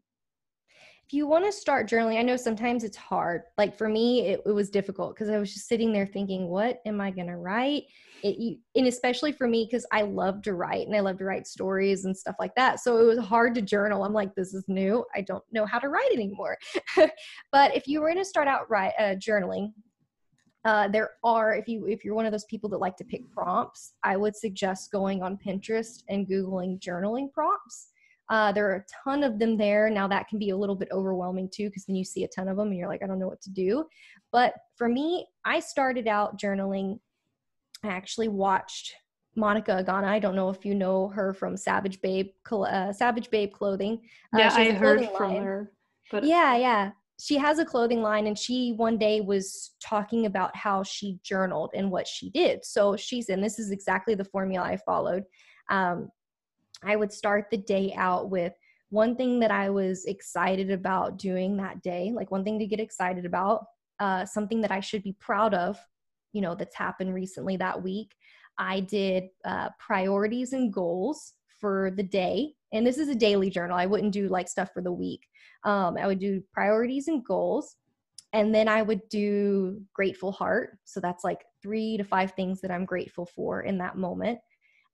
[1.08, 3.44] If you want to start journaling, I know sometimes it's hard.
[3.58, 6.82] Like for me, it, it was difficult because I was just sitting there thinking, what
[6.86, 7.84] am I going to write?
[8.24, 11.24] It, you, and especially for me, because I love to write and I love to
[11.24, 12.82] write stories and stuff like that.
[12.82, 14.04] So it was hard to journal.
[14.04, 15.06] I'm like, this is new.
[15.16, 16.58] I don't know how to write anymore.
[17.54, 19.72] but if you were going to start out write, uh, journaling,
[20.66, 23.32] uh, there are if you if you're one of those people that like to pick
[23.32, 27.92] prompts i would suggest going on pinterest and googling journaling prompts
[28.30, 29.90] uh, there are a ton of them there.
[29.90, 32.48] Now, that can be a little bit overwhelming too, because then you see a ton
[32.48, 33.86] of them and you're like, I don't know what to do.
[34.32, 37.00] But for me, I started out journaling.
[37.84, 38.94] I actually watched
[39.36, 40.06] Monica Agana.
[40.06, 44.02] I don't know if you know her from Savage Babe, uh, Savage Babe Clothing.
[44.36, 45.44] Uh, yeah, I heard from line.
[45.44, 45.72] her.
[46.12, 50.56] But yeah, yeah, she has a clothing line, and she one day was talking about
[50.56, 52.66] how she journaled and what she did.
[52.66, 53.42] So she's in.
[53.42, 55.24] This is exactly the formula I followed.
[55.70, 56.10] Um,
[56.84, 58.54] I would start the day out with
[58.90, 62.80] one thing that I was excited about doing that day, like one thing to get
[62.80, 63.66] excited about,
[64.00, 65.78] uh, something that I should be proud of,
[66.34, 68.16] you know, that's happened recently that week.
[68.58, 72.54] I did uh, priorities and goals for the day.
[72.74, 73.78] And this is a daily journal.
[73.78, 75.28] I wouldn't do like stuff for the week.
[75.64, 77.76] Um, I would do priorities and goals.
[78.34, 80.78] And then I would do grateful heart.
[80.86, 84.40] So that's like three to five things that I'm grateful for in that moment.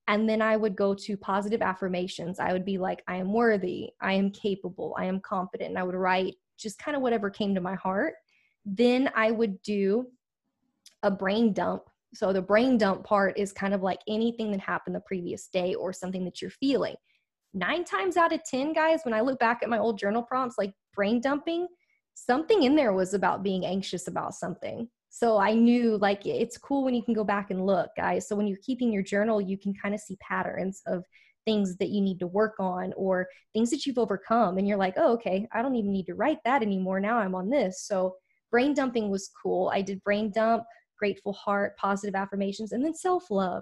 [0.07, 2.39] And then I would go to positive affirmations.
[2.39, 5.69] I would be like, I am worthy, I am capable, I am confident.
[5.69, 8.15] And I would write just kind of whatever came to my heart.
[8.65, 10.07] Then I would do
[11.03, 11.83] a brain dump.
[12.13, 15.73] So the brain dump part is kind of like anything that happened the previous day
[15.73, 16.95] or something that you're feeling.
[17.53, 20.57] Nine times out of 10, guys, when I look back at my old journal prompts,
[20.57, 21.67] like brain dumping,
[22.13, 24.89] something in there was about being anxious about something.
[25.15, 28.27] So I knew like it's cool when you can go back and look, guys.
[28.27, 31.05] So when you're keeping your journal, you can kind of see patterns of
[31.45, 34.57] things that you need to work on or things that you've overcome.
[34.57, 36.99] And you're like, oh, okay, I don't even need to write that anymore.
[36.99, 37.85] Now I'm on this.
[37.85, 38.15] So
[38.49, 39.69] brain dumping was cool.
[39.71, 40.63] I did brain dump,
[40.97, 43.61] grateful heart, positive affirmations, and then self love.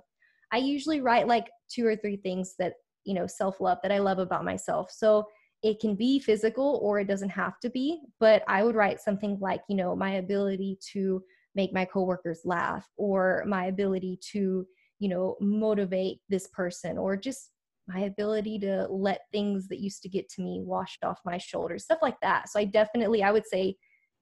[0.53, 3.99] I usually write like two or three things that, you know, self love that I
[3.99, 4.89] love about myself.
[4.89, 5.27] So
[5.63, 9.37] it can be physical or it doesn't have to be, but I would write something
[9.41, 11.21] like, you know, my ability to
[11.55, 14.65] make my coworkers laugh or my ability to
[14.99, 17.51] you know motivate this person or just
[17.87, 21.83] my ability to let things that used to get to me washed off my shoulders
[21.83, 22.49] stuff like that.
[22.49, 23.75] So i definitely i would say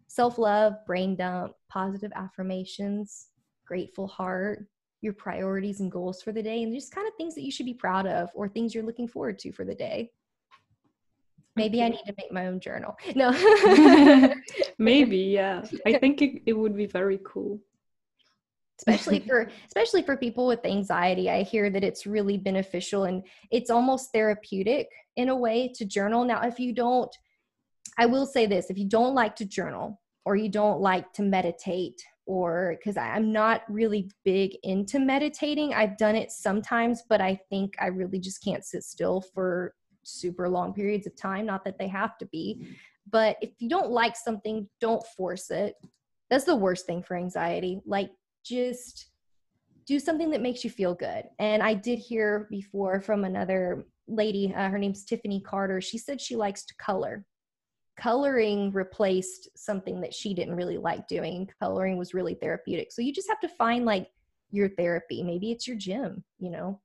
[0.07, 3.27] self-love brain dump positive affirmations
[3.65, 4.65] grateful heart
[5.01, 7.65] your priorities and goals for the day and just kind of things that you should
[7.65, 10.09] be proud of or things you're looking forward to for the day
[11.59, 12.97] maybe I need to make my own journal.
[13.15, 13.29] No.
[14.77, 15.63] maybe, yeah.
[15.85, 17.59] I think it, it would be very cool.
[18.79, 23.17] especially for especially for people with anxiety i hear that it's really beneficial and
[23.57, 24.87] it's almost therapeutic
[25.21, 27.13] in a way to journal now if you don't
[28.03, 29.87] i will say this if you don't like to journal
[30.25, 31.99] or you don't like to meditate
[32.35, 37.69] or because i'm not really big into meditating i've done it sometimes but i think
[37.85, 41.45] i really just can't sit still for super long periods of time.
[41.45, 42.77] Not that they have to be,
[43.09, 45.75] but if you don't like something, don't force it.
[46.29, 47.81] That's the worst thing for anxiety.
[47.85, 48.11] Like,
[48.43, 49.07] just
[49.85, 51.23] do something that makes you feel good.
[51.39, 55.81] And I did hear before from another lady, uh, her name's Tiffany Carter.
[55.81, 57.25] She said she likes to color.
[57.97, 61.49] Coloring replaced something that she didn't really like doing.
[61.59, 62.91] Coloring was really therapeutic.
[62.91, 64.07] So you just have to find like
[64.51, 65.23] your therapy.
[65.23, 66.79] Maybe it's your gym, you know?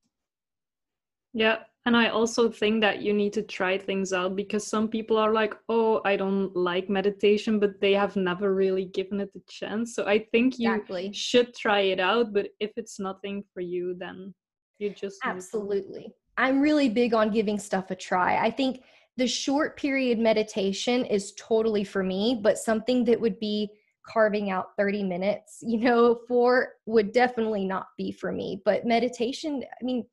[1.34, 1.58] Yeah.
[1.86, 5.34] And I also think that you need to try things out because some people are
[5.34, 9.94] like, oh, I don't like meditation, but they have never really given it a chance.
[9.94, 11.12] So I think you exactly.
[11.12, 12.32] should try it out.
[12.32, 14.32] But if it's nothing for you, then
[14.78, 15.18] you just.
[15.24, 16.14] Absolutely.
[16.38, 18.38] I'm really big on giving stuff a try.
[18.38, 18.82] I think
[19.18, 23.70] the short period meditation is totally for me, but something that would be
[24.06, 28.62] carving out 30 minutes, you know, for would definitely not be for me.
[28.64, 30.04] But meditation, I mean,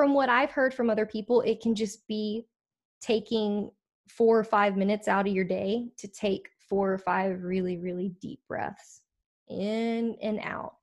[0.00, 2.46] from what I've heard from other people, it can just be
[3.02, 3.70] taking
[4.08, 8.14] four or five minutes out of your day to take four or five really, really
[8.18, 9.02] deep breaths
[9.50, 10.76] in and out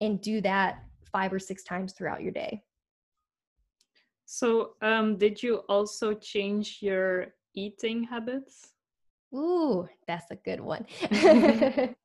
[0.00, 2.62] and do that five or six times throughout your day.
[4.24, 8.68] So, um, did you also change your eating habits?
[9.34, 10.86] Ooh, that's a good one.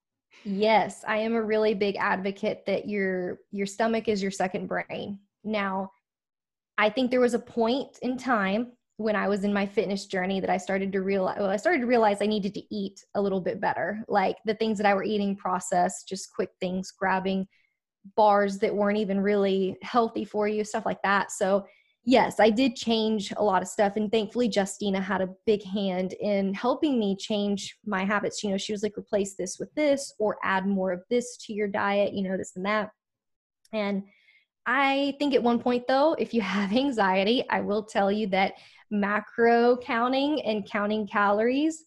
[0.44, 5.20] yes, I am a really big advocate that your your stomach is your second brain.
[5.44, 5.92] Now,
[6.80, 10.40] I think there was a point in time when I was in my fitness journey
[10.40, 13.22] that I started to realize well, I started to realize I needed to eat a
[13.22, 14.02] little bit better.
[14.08, 17.48] Like the things that I were eating processed, just quick things, grabbing
[18.16, 21.34] bars that weren't even really healthy for you, stuff like that.
[21.34, 21.66] So
[22.06, 23.98] yes, I did change a lot of stuff.
[23.98, 28.42] And thankfully, Justina had a big hand in helping me change my habits.
[28.42, 31.54] You know, she was like, replace this with this or add more of this to
[31.54, 32.92] your diet, you know, this and that.
[33.74, 34.04] And
[34.72, 38.54] I think at one point, though, if you have anxiety, I will tell you that
[38.92, 41.86] macro counting and counting calories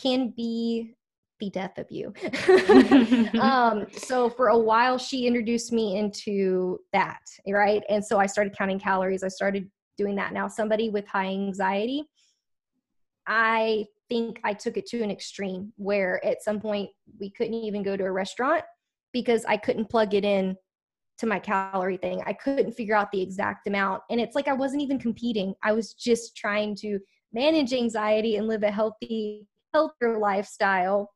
[0.00, 0.94] can be
[1.40, 2.14] the death of you.
[3.40, 7.82] um, so for a while, she introduced me into that, right?
[7.88, 9.24] And so I started counting calories.
[9.24, 10.32] I started doing that.
[10.32, 12.04] Now, somebody with high anxiety,
[13.26, 17.82] I think I took it to an extreme where at some point we couldn't even
[17.82, 18.62] go to a restaurant
[19.12, 20.56] because I couldn't plug it in
[21.18, 22.22] to my calorie thing.
[22.26, 24.02] I couldn't figure out the exact amount.
[24.10, 25.54] And it's like I wasn't even competing.
[25.62, 26.98] I was just trying to
[27.32, 31.12] manage anxiety and live a healthy, healthier lifestyle.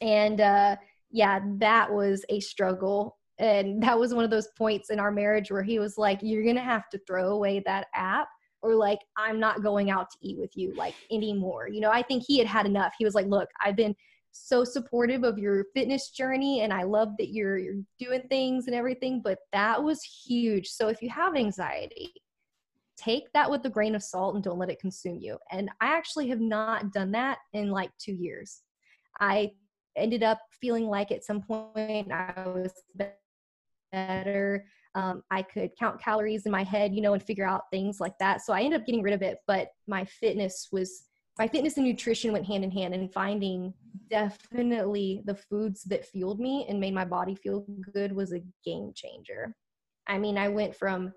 [0.00, 0.76] And uh,
[1.10, 3.18] yeah, that was a struggle.
[3.38, 6.42] And that was one of those points in our marriage where he was like, You're
[6.42, 8.28] going to have to throw away that app.
[8.62, 11.68] Or like, I'm not going out to eat with you like anymore.
[11.68, 12.94] You know, I think he had had enough.
[12.98, 13.94] He was like, Look, I've been
[14.36, 18.74] so supportive of your fitness journey and I love that you're you're doing things and
[18.74, 20.68] everything, but that was huge.
[20.68, 22.12] So if you have anxiety,
[22.96, 25.38] take that with a grain of salt and don't let it consume you.
[25.52, 28.62] And I actually have not done that in like 2 years.
[29.20, 29.52] I
[29.96, 32.72] ended up feeling like at some point I was
[33.92, 34.66] better.
[34.96, 38.18] Um, I could count calories in my head, you know, and figure out things like
[38.18, 38.42] that.
[38.42, 41.04] So I ended up getting rid of it, but my fitness was
[41.38, 43.74] my fitness and nutrition went hand in hand and finding
[44.08, 48.92] definitely the foods that fueled me and made my body feel good was a game
[48.94, 49.54] changer.
[50.06, 51.12] I mean, I went from,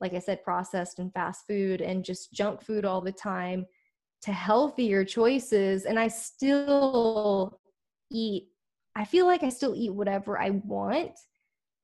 [0.00, 3.66] like I said, processed and fast food and just junk food all the time
[4.22, 5.84] to healthier choices.
[5.84, 7.60] And I still
[8.10, 8.48] eat,
[8.96, 11.12] I feel like I still eat whatever I want,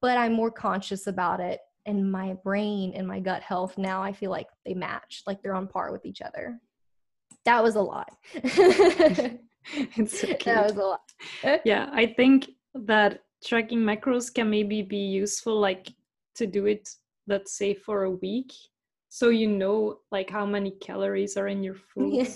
[0.02, 1.60] but I'm more conscious about it.
[1.84, 5.54] And my brain and my gut health now, I feel like they match, like they're
[5.54, 6.58] on par with each other
[7.46, 8.10] that was a lot.
[8.34, 11.60] it's so that was a lot.
[11.64, 15.88] yeah, I think that tracking macros can maybe be useful, like
[16.34, 16.88] to do it,
[17.26, 18.52] let's say, for a week,
[19.08, 22.28] so you know like how many calories are in your food.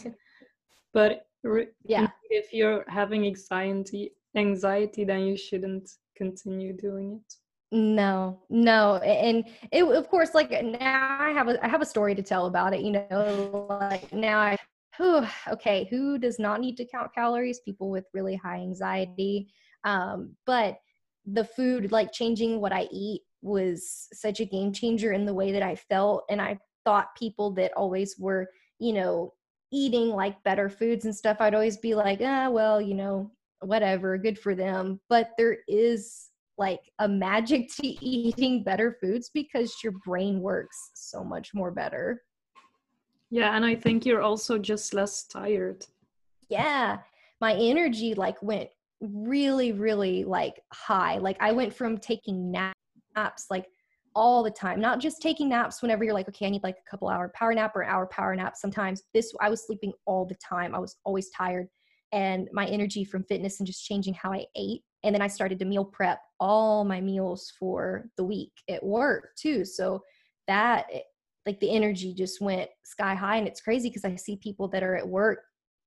[0.95, 7.35] but re- yeah, if you're having anxiety, anxiety, then you shouldn't continue doing it.
[7.73, 12.15] No, no, and it of course like now I have a I have a story
[12.17, 12.81] to tell about it.
[12.81, 14.57] You know, like now I
[14.97, 17.61] whew, okay, who does not need to count calories?
[17.61, 19.49] People with really high anxiety.
[19.85, 20.79] Um, but
[21.27, 25.53] the food, like changing what I eat, was such a game changer in the way
[25.53, 26.25] that I felt.
[26.29, 28.49] And I thought people that always were,
[28.79, 29.33] you know,
[29.73, 34.19] eating like better foods and stuff, I'd always be like, ah, well, you know, whatever,
[34.19, 35.01] good for them.
[35.09, 36.29] But there is
[36.59, 42.23] like a magic to eating better foods because your brain works so much more better.
[43.31, 45.87] Yeah, and I think you're also just less tired.
[46.49, 46.99] Yeah.
[47.41, 48.71] My energy like went
[49.01, 51.19] really really like high.
[51.19, 53.67] Like I went from taking naps like
[54.15, 56.91] all the time, not just taking naps whenever you're like, okay, I need like a
[56.91, 58.57] couple hour power nap or hour power nap.
[58.57, 60.75] Sometimes this, I was sleeping all the time.
[60.75, 61.69] I was always tired.
[62.13, 65.61] And my energy from fitness and just changing how I ate And then I started
[65.61, 69.65] to meal prep all my meals for the week at work too.
[69.65, 70.03] So
[70.49, 70.87] that
[71.47, 74.83] like the energy just went sky high and it's crazy because I see people that
[74.83, 75.41] are at work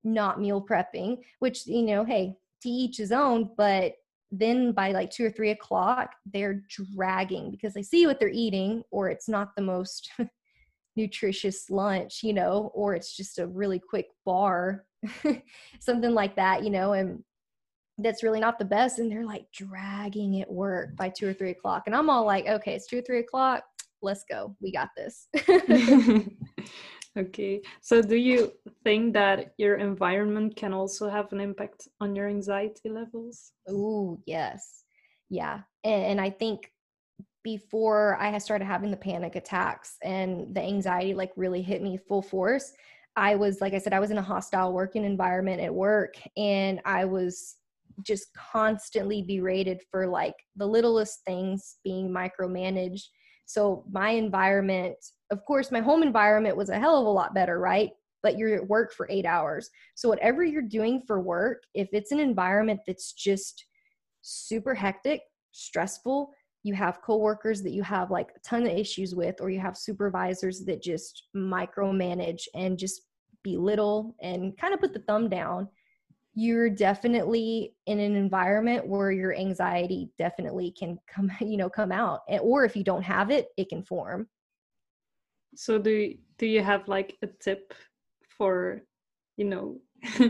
[0.04, 3.94] not meal prepping, which you know, hey, to each his own, but
[4.32, 8.84] then by like two or three o'clock, they're dragging because they see what they're eating,
[8.90, 10.12] or it's not the most
[10.96, 14.86] nutritious lunch, you know, or it's just a really quick bar,
[15.80, 17.24] something like that, you know, and
[18.00, 18.98] that's really not the best.
[18.98, 21.84] And they're like dragging at work by two or three o'clock.
[21.86, 23.64] And I'm all like, okay, it's two or three o'clock.
[24.04, 24.56] Let's go.
[24.62, 25.28] We got this.
[27.18, 27.62] okay.
[27.82, 28.52] So, do you
[28.84, 33.54] think that your environment can also have an impact on your anxiety levels?
[33.68, 34.84] Oh, yes.
[35.30, 35.62] Yeah.
[35.84, 36.72] And, and I think
[37.44, 41.98] before I had started having the panic attacks and the anxiety like really hit me
[41.98, 42.74] full force,
[43.16, 46.82] I was, like I said, I was in a hostile working environment at work and
[46.86, 47.58] I was
[48.02, 53.04] just constantly berated for like the littlest things being micromanaged.
[53.46, 54.96] So my environment,
[55.32, 57.92] of course, my home environment was a hell of a lot better, right?
[58.22, 59.70] But you're at work for eight hours.
[59.96, 63.66] So whatever you're doing for work, if it's an environment that's just
[64.22, 65.22] super hectic,
[65.52, 66.32] stressful,
[66.64, 69.78] you have coworkers that you have like a ton of issues with or you have
[69.78, 73.02] supervisors that just micromanage and just
[73.44, 75.68] belittle and kind of put the thumb down
[76.36, 82.22] you're definitely in an environment where your anxiety definitely can come you know come out
[82.30, 84.28] eh, or if you don't have it it can form.
[85.56, 87.74] So do do you have like a tip
[88.38, 88.82] for
[89.38, 89.80] you know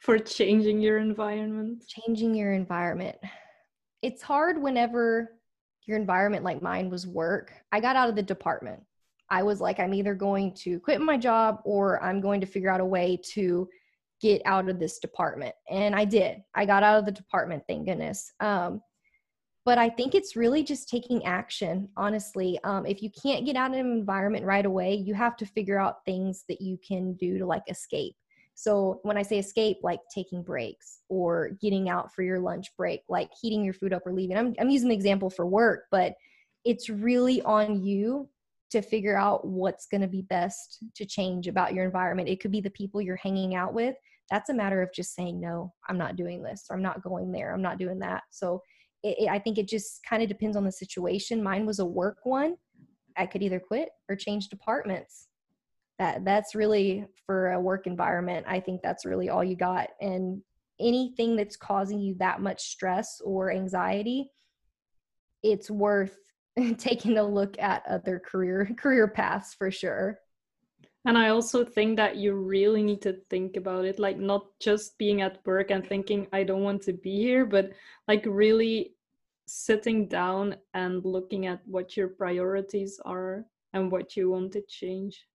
[0.00, 1.84] for changing your environment?
[1.86, 3.16] Changing your environment.
[4.02, 5.30] It's hard whenever
[5.86, 8.82] your environment like mine was work, I got out of the department.
[9.30, 12.70] I was like, I'm either going to quit my job or I'm going to figure
[12.70, 13.68] out a way to
[14.24, 15.54] get out of this department.
[15.68, 16.42] And I did.
[16.54, 18.32] I got out of the department, thank goodness.
[18.40, 18.80] Um,
[19.66, 22.58] but I think it's really just taking action, honestly.
[22.64, 25.78] Um, if you can't get out of an environment right away, you have to figure
[25.78, 28.16] out things that you can do to like escape.
[28.54, 33.02] So when I say escape, like taking breaks or getting out for your lunch break,
[33.10, 34.38] like heating your food up or leaving.
[34.38, 36.14] I'm, I'm using the example for work, but
[36.64, 38.30] it's really on you
[38.70, 42.28] to figure out what's going to be best to change about your environment.
[42.28, 43.94] It could be the people you're hanging out with.
[44.30, 47.32] That's a matter of just saying, no, I'm not doing this, or I'm not going
[47.32, 48.22] there, I'm not doing that.
[48.30, 48.62] So
[49.02, 51.42] it, it, I think it just kind of depends on the situation.
[51.42, 52.54] Mine was a work one.
[53.16, 55.28] I could either quit or change departments
[55.98, 60.40] that that's really for a work environment i think that's really all you got and
[60.80, 64.28] anything that's causing you that much stress or anxiety
[65.42, 66.16] it's worth
[66.78, 70.18] taking a look at other career career paths for sure
[71.04, 74.96] and i also think that you really need to think about it like not just
[74.98, 77.70] being at work and thinking i don't want to be here but
[78.08, 78.94] like really
[79.46, 83.44] sitting down and looking at what your priorities are
[83.74, 85.26] and what you want to change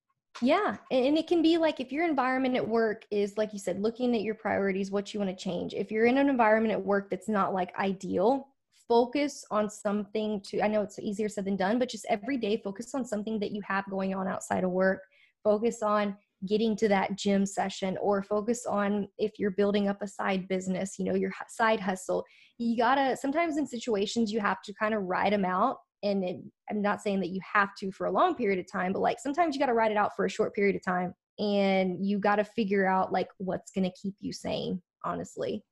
[0.42, 0.78] yeah.
[0.92, 4.16] And it can be like if your environment at work is, like you said, looking
[4.16, 5.74] at your priorities, what you want to change.
[5.74, 8.48] If you're in an environment at work that's not like ideal,
[8.88, 12.58] focus on something to, I know it's easier said than done, but just every day
[12.58, 15.02] focus on something that you have going on outside of work.
[15.44, 16.16] Focus on
[16.48, 20.98] getting to that gym session or focus on if you're building up a side business,
[20.98, 22.24] you know, your side hustle.
[22.58, 26.38] You gotta, sometimes in situations, you have to kind of ride them out and it,
[26.70, 29.20] i'm not saying that you have to for a long period of time but like
[29.20, 32.20] sometimes you got to write it out for a short period of time and you
[32.20, 35.64] got to figure out like what's to keep you sane honestly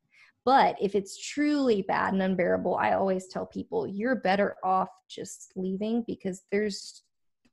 [0.45, 5.51] but if it's truly bad and unbearable i always tell people you're better off just
[5.55, 7.03] leaving because there's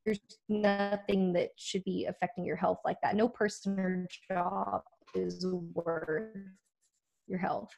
[0.04, 4.82] there's nothing that should be affecting your health like that no person or job
[5.14, 6.36] is worth
[7.26, 7.70] your health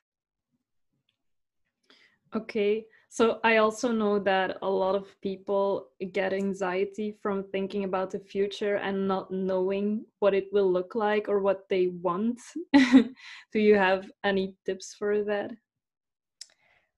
[2.35, 8.11] okay so I also know that a lot of people get anxiety from thinking about
[8.11, 12.39] the future and not knowing what it will look like or what they want.
[12.75, 13.15] Do
[13.55, 15.53] you have any tips for that?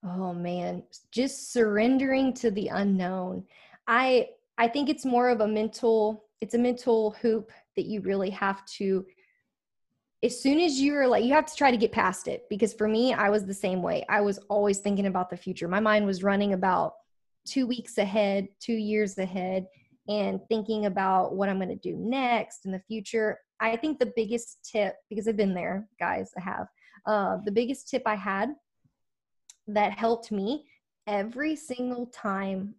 [0.03, 3.45] Oh man, just surrendering to the unknown.
[3.87, 8.29] I I think it's more of a mental it's a mental hoop that you really
[8.29, 9.05] have to
[10.21, 12.87] as soon as you're like you have to try to get past it because for
[12.87, 14.05] me i was the same way.
[14.09, 15.67] I was always thinking about the future.
[15.67, 16.93] My mind was running about
[17.47, 19.65] two weeks ahead two years ahead
[20.09, 23.39] and thinking about what i'm going to do next in the future.
[23.61, 26.67] I think the biggest tip because i've been there guys i have
[27.05, 28.49] uh, the biggest tip i had
[29.67, 30.65] that helped me
[31.07, 32.75] every single time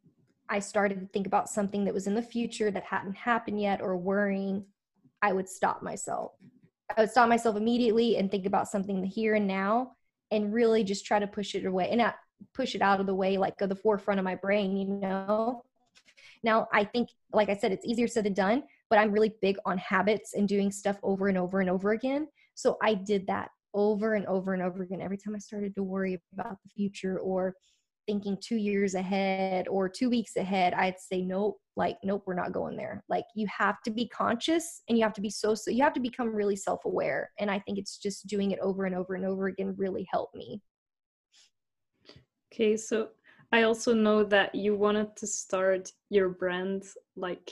[0.51, 3.81] i started to think about something that was in the future that hadn't happened yet
[3.81, 4.65] or worrying
[5.23, 6.33] i would stop myself
[6.97, 9.93] I would stop myself immediately and think about something here and now
[10.31, 12.17] and really just try to push it away and not
[12.55, 15.63] push it out of the way, like go the forefront of my brain, you know?
[16.43, 19.57] Now, I think, like I said, it's easier said than done, but I'm really big
[19.67, 22.29] on habits and doing stuff over and over and over again.
[22.55, 25.83] So I did that over and over and over again every time I started to
[25.83, 27.55] worry about the future or
[28.11, 32.51] thinking two years ahead or two weeks ahead, I'd say, nope, like, nope, we're not
[32.53, 33.05] going there.
[33.09, 35.93] Like, you have to be conscious and you have to be so, so you have
[35.93, 37.31] to become really self aware.
[37.39, 40.35] And I think it's just doing it over and over and over again really helped
[40.35, 40.61] me.
[42.53, 43.11] Okay, so
[43.53, 46.83] I also know that you wanted to start your brand
[47.15, 47.49] like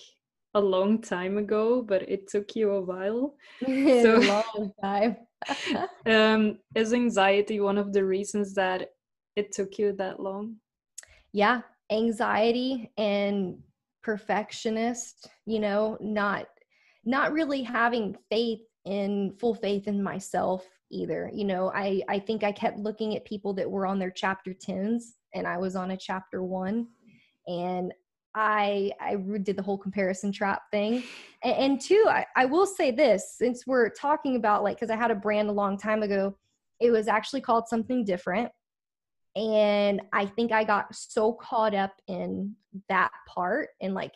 [0.55, 3.37] a long time ago, but it took you a while.
[3.65, 5.17] so a long time.
[6.07, 8.91] um, is anxiety one of the reasons that
[9.39, 10.57] it took you that long?
[11.33, 13.59] Yeah, anxiety and
[14.03, 16.47] perfectionist, you know, not
[17.05, 21.31] not really having faith in full faith in myself either.
[21.33, 24.53] You know, I I think I kept looking at people that were on their chapter
[24.53, 25.03] 10s
[25.35, 26.87] and I was on a chapter 1
[27.47, 27.95] and
[28.35, 31.05] I I did the whole comparison trap thing.
[31.43, 34.97] And, and two, I, I will say this since we're talking about like because I
[34.97, 36.37] had a brand a long time ago,
[36.81, 38.51] it was actually called something different.
[39.37, 42.55] And I think I got so caught up in
[42.89, 44.13] that part and like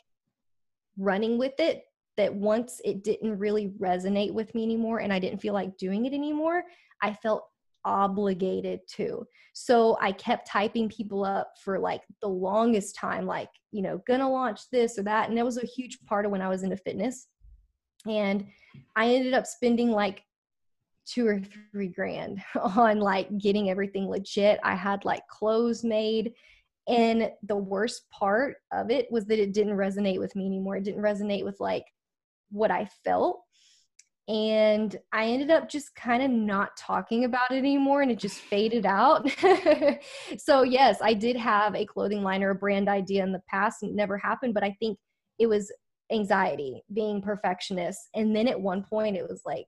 [0.99, 1.85] running with it
[2.17, 6.05] that once it didn't really resonate with me anymore and I didn't feel like doing
[6.05, 6.65] it anymore,
[7.01, 7.47] I felt
[7.85, 9.27] obligated to.
[9.55, 14.31] So I kept typing people up for like the longest time, like, you know, gonna
[14.31, 15.29] launch this or that.
[15.29, 17.27] And that was a huge part of when I was into fitness.
[18.07, 18.47] And
[18.97, 20.23] I ended up spending like
[21.07, 21.41] two or
[21.73, 22.43] three grand
[22.77, 24.61] on like getting everything legit.
[24.63, 26.33] I had like clothes made.
[26.89, 30.77] And the worst part of it was that it didn't resonate with me anymore.
[30.77, 31.85] It didn't resonate with like
[32.51, 33.43] what I felt
[34.29, 38.39] and I ended up just kind of not talking about it anymore and it just
[38.39, 39.29] faded out.
[40.39, 43.83] so, yes, I did have a clothing line or a brand idea in the past
[43.83, 44.99] and it never happened, but I think
[45.39, 45.73] it was
[46.13, 47.99] anxiety, being perfectionist.
[48.15, 49.67] And then at one point, it was like,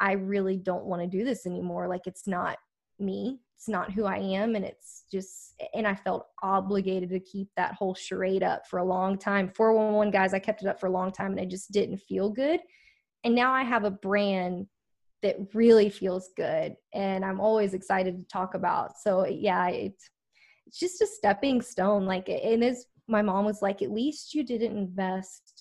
[0.00, 1.88] I really don't want to do this anymore.
[1.88, 2.58] Like, it's not
[2.98, 4.54] me, it's not who I am.
[4.56, 8.84] And it's just, and I felt obligated to keep that whole charade up for a
[8.84, 9.50] long time.
[9.54, 12.30] 411 guys, I kept it up for a long time and I just didn't feel
[12.30, 12.60] good
[13.24, 14.66] and now i have a brand
[15.22, 20.10] that really feels good and i'm always excited to talk about so yeah it's
[20.66, 24.44] it's just a stepping stone like it is my mom was like at least you
[24.44, 25.53] didn't invest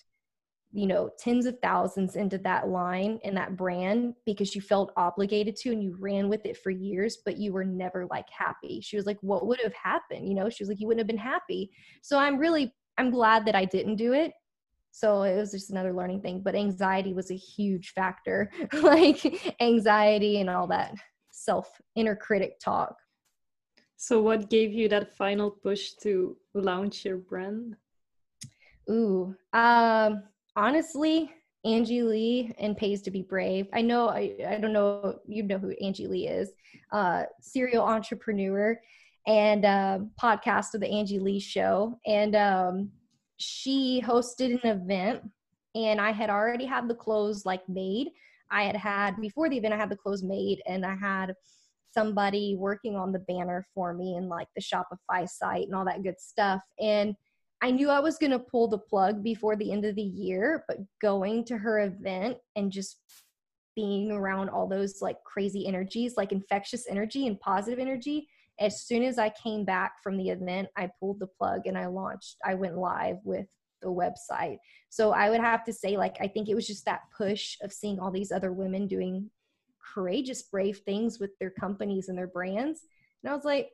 [0.74, 5.55] you know tens of thousands into that line and that brand because you felt obligated
[5.55, 8.82] to and you ran with it for years but you were never like happy.
[8.82, 10.28] She was like what would have happened?
[10.28, 11.71] You know she was like you wouldn't have been happy.
[12.01, 14.34] So i'm really i'm glad that i didn't do it.
[14.91, 18.51] So it was just another learning thing but anxiety was a huge factor
[18.82, 20.95] like anxiety and all that
[21.30, 22.95] self inner critic talk.
[23.95, 27.76] So what gave you that final push to launch your brand?
[28.89, 30.24] Ooh um
[30.56, 31.32] honestly
[31.66, 33.68] Angie Lee and Pays to Be Brave.
[33.74, 36.49] I know I, I don't know you know who Angie Lee is.
[36.91, 38.78] Uh serial entrepreneur
[39.26, 41.97] and uh, podcast of the Angie Lee show.
[42.06, 42.91] And um
[43.38, 45.22] she hosted an event
[45.76, 48.10] and I had already had the clothes like made.
[48.51, 51.34] I had had before the event, I had the clothes made and I had
[51.93, 56.04] somebody working on the banner for me and like the Shopify site and all that
[56.04, 56.62] good stuff.
[56.80, 57.16] And
[57.64, 60.66] I knew I was going to pull the plug before the end of the year,
[60.68, 62.97] but going to her event and just
[63.74, 68.28] being around all those like crazy energies, like infectious energy and positive energy,
[68.59, 71.86] as soon as I came back from the event, I pulled the plug and I
[71.86, 73.47] launched, I went live with
[73.82, 74.57] the website.
[74.89, 77.72] So I would have to say, like, I think it was just that push of
[77.72, 79.32] seeing all these other women doing
[79.93, 82.82] courageous, brave things with their companies and their brands.
[83.24, 83.70] And I was like,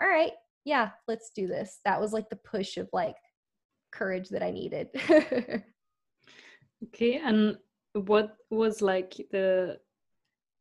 [0.00, 0.32] all right,
[0.64, 1.80] yeah, let's do this.
[1.84, 3.16] That was like the push of like
[3.94, 4.88] courage that I needed.
[6.84, 7.16] okay.
[7.16, 7.56] And
[7.94, 9.78] what was like the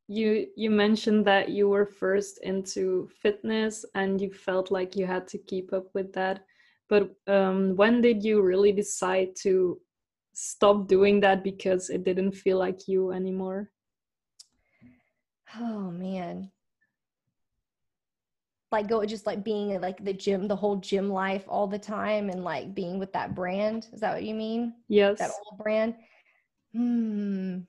[0.08, 5.28] you you mentioned that you were first into fitness and you felt like you had
[5.28, 6.46] to keep up with that
[6.90, 9.80] but um, when did you really decide to
[10.34, 13.72] stop doing that because it didn't feel like you anymore
[15.60, 16.52] oh man
[18.74, 22.30] like go just like being like the gym the whole gym life all the time
[22.30, 23.88] and like being with that brand.
[23.94, 24.74] Is that what you mean?
[24.90, 25.20] Yes.
[25.20, 25.96] That old brand?
[26.74, 27.60] Hmm.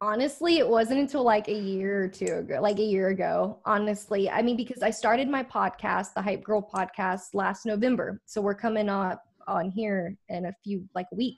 [0.00, 4.30] Honestly it wasn't until like a year or two ago like a year ago honestly.
[4.30, 8.20] I mean because i started my podcast the hype girl podcast last november.
[8.26, 11.36] So we're coming up on here in a few like a week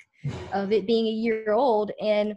[0.52, 1.92] of it being a year old.
[2.02, 2.34] And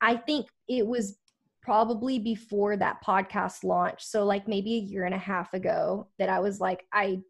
[0.00, 1.18] i think it was
[1.64, 4.04] probably before that podcast launch.
[4.04, 7.20] So like maybe a year and a half ago that I was like, I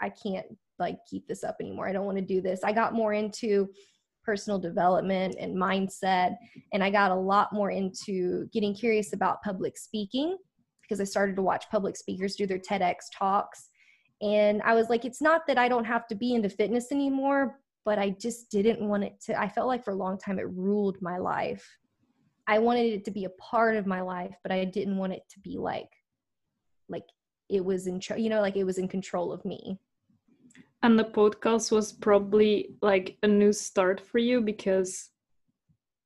[0.00, 0.46] I can't
[0.78, 1.88] like keep this up anymore.
[1.88, 2.60] I don't want to do this.
[2.62, 3.70] I got more into
[4.22, 6.36] personal development and mindset
[6.72, 10.36] and I got a lot more into getting curious about public speaking
[10.82, 13.70] because I started to watch public speakers do their TEDx talks
[14.20, 17.60] and I was like it's not that I don't have to be into fitness anymore,
[17.84, 20.50] but I just didn't want it to I felt like for a long time it
[20.50, 21.66] ruled my life.
[22.48, 25.22] I wanted it to be a part of my life, but I didn't want it
[25.30, 25.90] to be like
[26.88, 27.02] like
[27.48, 29.78] it was in you know like it was in control of me.
[30.82, 35.10] And the podcast was probably like a new start for you because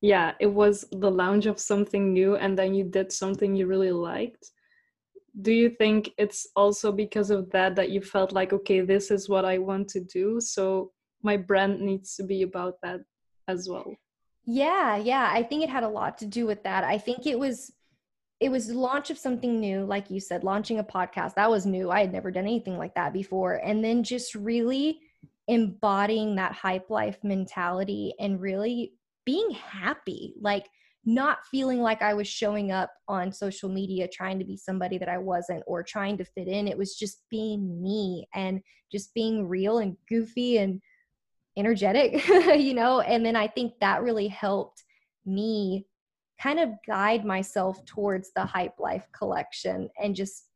[0.00, 3.92] yeah it was the launch of something new and then you did something you really
[3.92, 4.50] liked.
[5.42, 9.28] Do you think it's also because of that that you felt like okay this is
[9.28, 10.40] what i want to do?
[10.40, 13.00] So my brand needs to be about that
[13.46, 13.94] as well
[14.50, 16.82] yeah yeah i think it had a lot to do with that.
[16.82, 17.72] I think it was
[18.40, 21.34] it was launch of something new like you said launching a podcast.
[21.34, 21.90] That was new.
[21.90, 23.54] I had never done anything like that before.
[23.56, 25.00] And then just really
[25.46, 28.94] embodying that hype life mentality and really
[29.26, 30.66] being happy like
[31.04, 35.08] not feeling like i was showing up on social media trying to be somebody that
[35.08, 36.68] i wasn't or trying to fit in.
[36.68, 38.60] It was just being me and
[38.92, 40.80] just being real and goofy and
[41.56, 44.84] energetic you know and then i think that really helped
[45.26, 45.86] me
[46.40, 50.46] kind of guide myself towards the Hype Life collection and just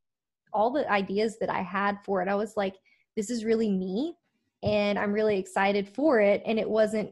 [0.52, 2.28] all the ideas that I had for it.
[2.28, 2.76] I was like,
[3.16, 4.14] this is really me
[4.62, 6.42] and I'm really excited for it.
[6.46, 7.10] And it wasn't,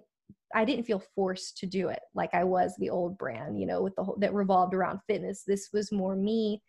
[0.55, 3.83] I didn't feel forced to do it like I was the old brand, you know,
[3.83, 5.45] with the whole that revolved around fitness.
[5.47, 6.62] This was more me.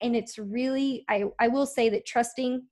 [0.00, 2.62] And it's really, I, I will say that trusting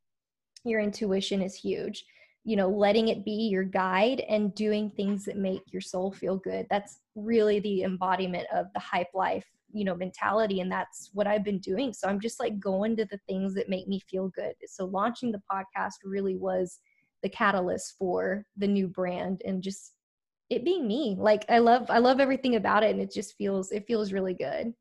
[0.65, 2.05] your intuition is huge
[2.45, 6.37] you know letting it be your guide and doing things that make your soul feel
[6.37, 6.67] good.
[6.71, 11.45] That's really the embodiment of the hype life you know mentality and that's what i've
[11.45, 11.93] been doing.
[11.93, 14.55] So i'm just like going to the things that make me feel good.
[14.67, 16.79] So launching the podcast really was
[17.23, 19.93] the catalyst for the new brand and just
[20.49, 21.17] it being me.
[21.19, 24.35] Like i love i love everything about it and it just feels it feels really
[24.35, 24.73] good.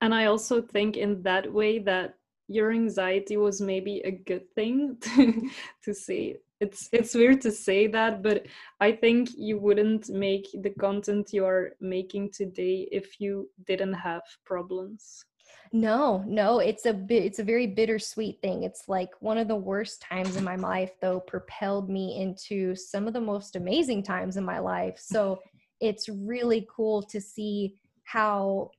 [0.00, 2.14] And i also think in that way that
[2.48, 5.50] your anxiety was maybe a good thing to,
[5.84, 6.36] to say.
[6.58, 8.46] It's it's weird to say that but
[8.80, 15.26] i think you wouldn't make the content you're making today if you didn't have problems.
[15.72, 18.62] No no it's a bit it's a very bittersweet thing.
[18.62, 23.06] It's like one of the worst times in my life though propelled me into some
[23.06, 24.98] of the most amazing times in my life.
[24.98, 25.40] So
[25.80, 27.74] it's really cool to see
[28.04, 28.70] how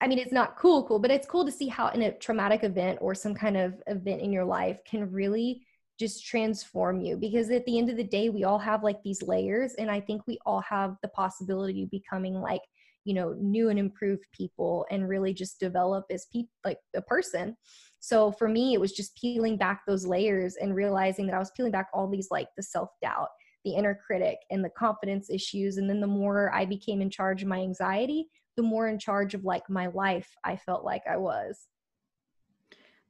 [0.00, 2.64] I mean, it's not cool, cool, but it's cool to see how in a traumatic
[2.64, 5.62] event or some kind of event in your life can really
[5.98, 9.22] just transform you because at the end of the day we all have like these
[9.22, 12.60] layers and i think we all have the possibility of becoming like
[13.06, 17.56] you know new and improved people and really just develop as people like a person.
[18.00, 21.50] So for me it was just peeling back those layers and realizing that i was
[21.56, 23.28] peeling back all these like the self-doubt
[23.64, 27.42] the inner critic and the confidence issues and then the more i became in charge
[27.42, 31.16] of my anxiety the more in charge of like my life I felt like I
[31.16, 31.66] was.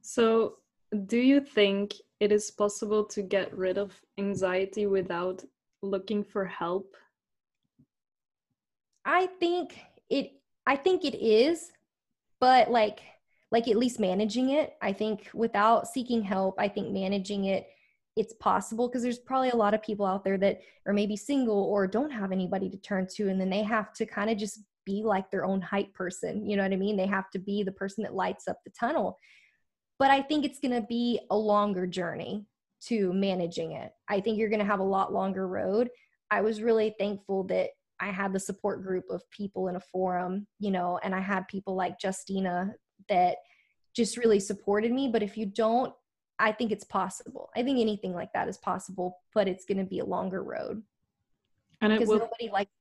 [0.01, 0.57] So,
[1.05, 5.43] do you think it is possible to get rid of anxiety without
[5.81, 6.95] looking for help?
[9.05, 9.79] I think
[10.09, 10.31] it
[10.65, 11.71] I think it is,
[12.39, 12.99] but like
[13.51, 14.73] like at least managing it.
[14.81, 17.67] I think without seeking help, I think managing it
[18.17, 21.63] it's possible because there's probably a lot of people out there that are maybe single
[21.65, 24.61] or don't have anybody to turn to and then they have to kind of just
[24.87, 26.49] be like their own hype person.
[26.49, 26.95] You know what I mean?
[26.95, 29.19] They have to be the person that lights up the tunnel.
[29.99, 32.45] But I think it's going to be a longer journey
[32.85, 33.91] to managing it.
[34.07, 35.89] I think you're going to have a lot longer road.
[36.31, 40.47] I was really thankful that I had the support group of people in a forum,
[40.59, 42.73] you know, and I had people like Justina
[43.09, 43.37] that
[43.95, 45.09] just really supported me.
[45.09, 45.93] But if you don't,
[46.39, 47.49] I think it's possible.
[47.55, 50.83] I think anything like that is possible, but it's going to be a longer road.
[51.81, 52.71] And because will- nobody likes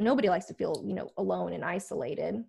[0.00, 2.44] nobody likes to feel you know alone and isolated.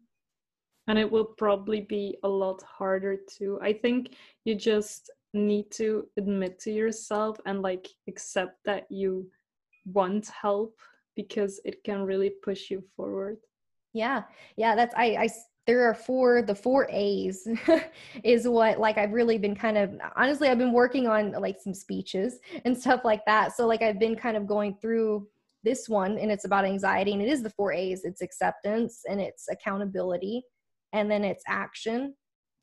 [0.88, 3.60] And it will probably be a lot harder too.
[3.62, 9.30] I think you just need to admit to yourself and like accept that you
[9.86, 10.78] want help
[11.16, 13.38] because it can really push you forward.
[13.94, 14.24] Yeah.
[14.56, 15.30] Yeah that's i i
[15.68, 17.48] there are four the four a's
[18.24, 21.74] is what like i've really been kind of honestly i've been working on like some
[21.74, 23.56] speeches and stuff like that.
[23.56, 25.28] So like i've been kind of going through
[25.64, 28.04] this one and it's about anxiety and it is the four A's.
[28.04, 30.44] It's acceptance and it's accountability
[30.94, 32.16] and then it's action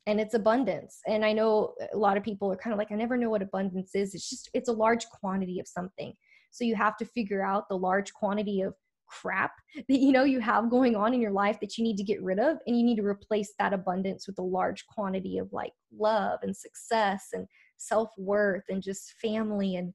[0.05, 0.99] and it's abundance.
[1.07, 3.41] And i know a lot of people are kind of like i never know what
[3.41, 4.13] abundance is.
[4.15, 6.13] It's just it's a large quantity of something.
[6.51, 8.73] So you have to figure out the large quantity of
[9.09, 12.03] crap that you know you have going on in your life that you need to
[12.03, 15.51] get rid of and you need to replace that abundance with a large quantity of
[15.51, 17.47] like love and success and
[17.77, 19.93] self-worth and just family and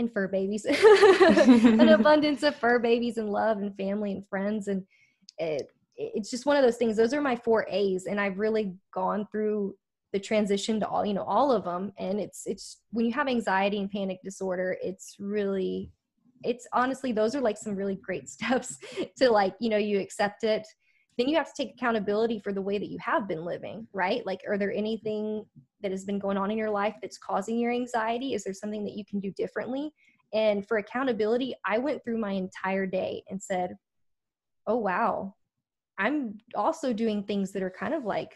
[0.00, 0.64] and fur babies.
[0.64, 4.84] An abundance of fur babies and love and family and friends and
[5.38, 6.96] it, it's just one of those things.
[6.96, 9.74] Those are my four a's and i've really gone through
[10.12, 13.28] the transition to all you know all of them and it's it's when you have
[13.28, 15.90] anxiety and panic disorder it's really
[16.42, 18.78] it's honestly those are like some really great steps
[19.16, 20.66] to like you know you accept it
[21.20, 24.24] then you have to take accountability for the way that you have been living right?
[24.24, 25.44] Like are there anything
[25.82, 28.34] that has been going on in your life that's causing your anxiety?
[28.34, 29.92] Is there something that you can do differently?
[30.32, 33.76] And for accountability i went through my entire day and said
[34.66, 35.34] oh wow.
[35.98, 38.34] I'm also doing things that are kind of like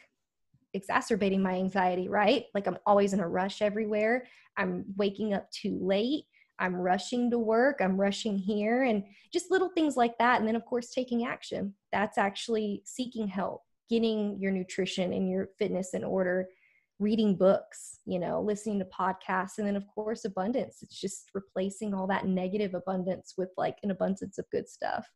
[0.74, 2.44] exacerbating my anxiety right?
[2.54, 4.26] Like i'm always in a rush everywhere.
[4.56, 6.24] I'm waking up too late.
[6.58, 10.38] I'm rushing to work, I'm rushing here, and just little things like that.
[10.38, 11.74] And then, of course, taking action.
[11.94, 16.48] That's actually seeking help, getting your nutrition and your fitness in order,
[16.98, 19.58] reading books, you know, listening to podcasts.
[19.58, 20.78] And then, of course, abundance.
[20.82, 25.06] It's just replacing all that negative abundance with like an abundance of good stuff.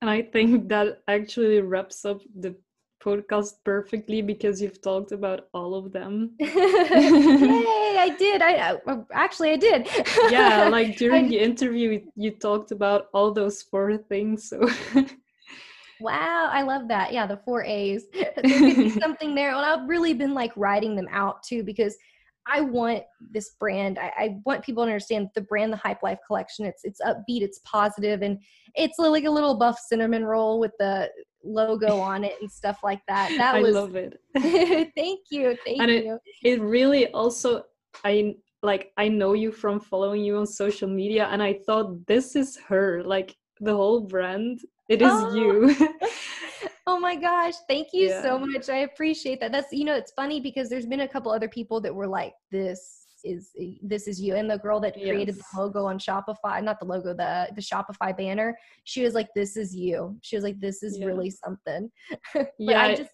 [0.00, 2.54] And I think that actually wraps up the
[3.02, 6.34] podcast perfectly because you've talked about all of them.
[6.40, 8.42] Yay, I did.
[8.42, 9.88] I, I actually I did.
[10.30, 14.48] yeah, like during I, the interview you talked about all those four things.
[14.48, 14.68] So
[16.00, 17.12] Wow, I love that.
[17.12, 18.06] Yeah, the four A's.
[18.12, 19.50] there could be something there.
[19.50, 21.96] And I've really been like writing them out too because
[22.50, 23.98] I want this brand.
[23.98, 26.64] I, I, want people to understand the brand, the Hype Life Collection.
[26.64, 28.38] It's it's upbeat, it's positive, and
[28.74, 31.10] it's like a little buff cinnamon roll with the
[31.44, 33.32] logo on it and stuff like that.
[33.36, 34.18] That I was, love it.
[34.96, 36.18] thank you, thank and you.
[36.42, 37.64] It, it really also
[38.04, 42.34] I like I know you from following you on social media, and I thought this
[42.34, 43.02] is her.
[43.04, 45.34] Like the whole brand, it is oh.
[45.34, 45.76] you.
[46.88, 48.22] oh my gosh thank you yeah.
[48.22, 51.30] so much i appreciate that that's you know it's funny because there's been a couple
[51.30, 53.50] other people that were like this is
[53.82, 55.44] this is you and the girl that created yes.
[55.52, 59.56] the logo on shopify not the logo the the shopify banner she was like this
[59.56, 61.06] is you she was like this is yeah.
[61.06, 61.90] really something
[62.34, 63.10] but yeah i just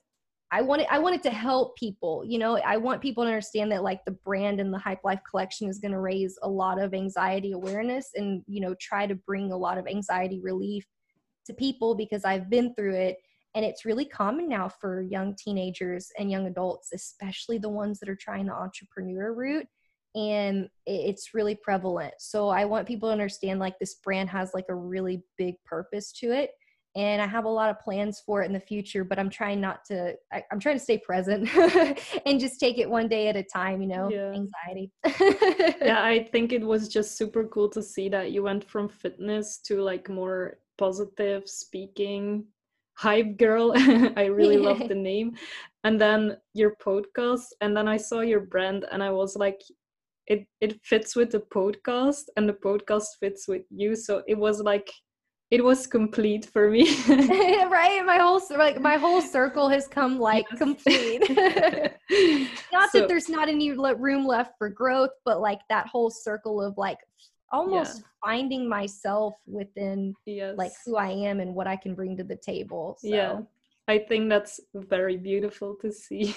[0.54, 2.24] I wanted I wanted to help people.
[2.24, 5.18] You know, I want people to understand that like the brand and the Hype Life
[5.28, 9.16] collection is going to raise a lot of anxiety awareness and you know try to
[9.16, 10.86] bring a lot of anxiety relief
[11.46, 13.16] to people because I've been through it
[13.56, 18.08] and it's really common now for young teenagers and young adults, especially the ones that
[18.08, 19.66] are trying the entrepreneur route.
[20.14, 22.14] And it's really prevalent.
[22.20, 26.12] So I want people to understand like this brand has like a really big purpose
[26.20, 26.50] to it.
[26.96, 29.60] And I have a lot of plans for it in the future, but I'm trying
[29.60, 31.48] not to, I, am trying to stay present
[32.26, 34.32] and just take it one day at a time, you know, yeah.
[34.32, 34.92] anxiety.
[35.82, 39.58] yeah, I think it was just super cool to see that you went from fitness
[39.64, 42.44] to like more positive speaking
[42.96, 43.72] hype girl
[44.16, 45.36] i really love the name
[45.82, 49.60] and then your podcast and then i saw your brand and i was like
[50.26, 54.60] it it fits with the podcast and the podcast fits with you so it was
[54.60, 54.90] like
[55.50, 60.46] it was complete for me right my whole like my whole circle has come like
[60.50, 60.58] yes.
[60.58, 61.20] complete
[62.72, 66.62] not so, that there's not any room left for growth but like that whole circle
[66.62, 66.98] of like
[67.54, 68.04] almost yeah.
[68.24, 70.54] finding myself within yes.
[70.58, 72.96] like who I am and what I can bring to the table.
[72.98, 73.08] So.
[73.08, 73.40] Yeah.
[73.86, 76.34] I think that's very beautiful to see.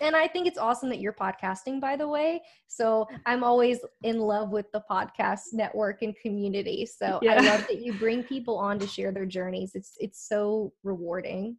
[0.00, 2.42] And I think it's awesome that you're podcasting, by the way.
[2.66, 6.86] So I'm always in love with the podcast network and community.
[6.86, 7.34] So yeah.
[7.34, 9.72] I love that you bring people on to share their journeys.
[9.74, 11.56] It's it's so rewarding.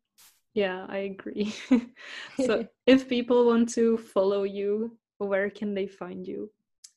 [0.53, 1.53] Yeah, I agree.
[2.45, 6.49] so if people want to follow you, where can they find you?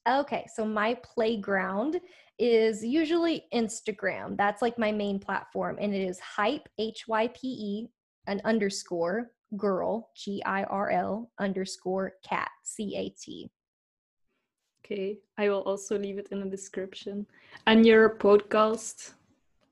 [0.09, 2.01] Okay, so my playground
[2.39, 4.37] is usually Instagram.
[4.37, 7.89] That's like my main platform, and it is hype H Y P E
[8.29, 13.51] an underscore girl G I R L underscore cat C A T.
[14.85, 17.27] Okay, I will also leave it in the description.
[17.67, 19.13] And your podcast.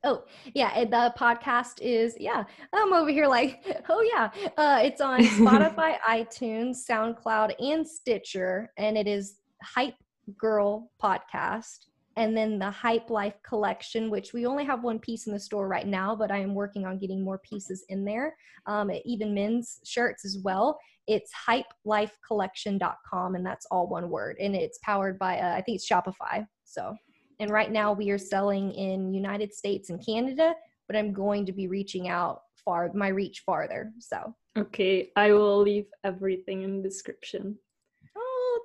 [0.05, 0.25] Oh
[0.55, 2.45] yeah, the podcast is yeah.
[2.73, 4.31] I'm over here like oh yeah.
[4.57, 9.95] Uh, it's on Spotify, iTunes, SoundCloud, and Stitcher, and it is hype
[10.39, 15.35] Girl podcast, and then the Hype Life collection, which we only have one piece in
[15.35, 18.35] the store right now, but I am working on getting more pieces in there.
[18.67, 20.79] Um, even men's shirts as well.
[21.07, 25.89] It's hypelifecollection.com, and that's all one word, and it's powered by uh, I think it's
[25.89, 26.47] Shopify.
[26.65, 26.97] So,
[27.39, 30.55] and right now we are selling in United States and Canada,
[30.89, 33.93] but I'm going to be reaching out far my reach farther.
[33.99, 34.35] So.
[34.59, 37.59] Okay, I will leave everything in the description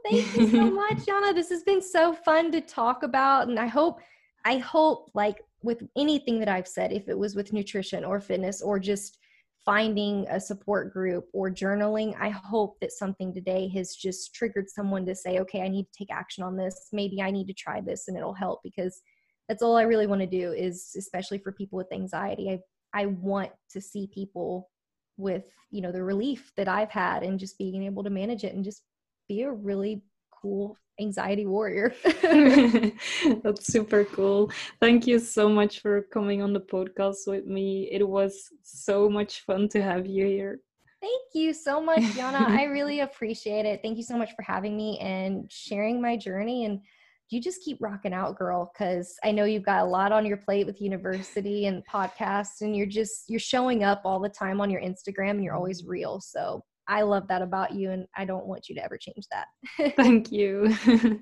[0.03, 1.33] thank you so much, Yana.
[1.33, 3.47] This has been so fun to talk about.
[3.47, 3.99] And I hope,
[4.45, 8.61] I hope like with anything that I've said, if it was with nutrition or fitness
[8.61, 9.17] or just
[9.63, 15.05] finding a support group or journaling, I hope that something today has just triggered someone
[15.05, 16.89] to say, okay, I need to take action on this.
[16.91, 19.01] Maybe I need to try this and it'll help because
[19.47, 22.49] that's all I really want to do is especially for people with anxiety.
[22.49, 22.59] I
[22.93, 24.69] I want to see people
[25.17, 28.53] with, you know, the relief that I've had and just being able to manage it
[28.53, 28.83] and just
[29.31, 30.01] be a really
[30.41, 31.93] cool anxiety warrior.
[33.43, 34.51] That's super cool.
[34.81, 37.87] Thank you so much for coming on the podcast with me.
[37.91, 40.59] It was so much fun to have you here.
[40.99, 42.45] Thank you so much, Yana.
[42.61, 43.79] I really appreciate it.
[43.81, 46.65] Thank you so much for having me and sharing my journey.
[46.65, 46.81] And
[47.29, 50.37] you just keep rocking out, girl, because I know you've got a lot on your
[50.37, 54.69] plate with university and podcasts, and you're just you're showing up all the time on
[54.69, 56.19] your Instagram and you're always real.
[56.19, 59.47] So I love that about you, and I don't want you to ever change that.
[59.95, 60.75] Thank you.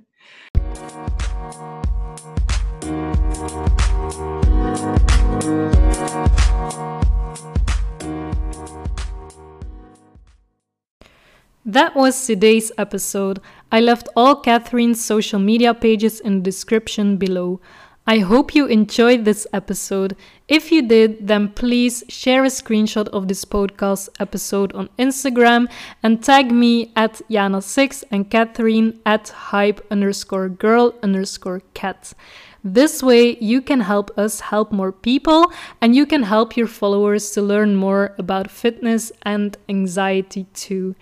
[11.66, 13.39] That was today's episode.
[13.72, 17.62] I left all Catherine's social media pages in the description below.
[18.10, 20.16] I hope you enjoyed this episode.
[20.47, 25.70] If you did, then please share a screenshot of this podcast episode on Instagram
[26.01, 32.16] and tag me at Yana6 and Catherine at hype underscore girl underscore cat.
[32.64, 37.30] This way, you can help us help more people and you can help your followers
[37.34, 40.95] to learn more about fitness and anxiety too.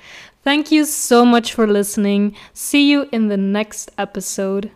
[0.44, 2.36] Thank you so much for listening.
[2.52, 4.72] See you in the next episode.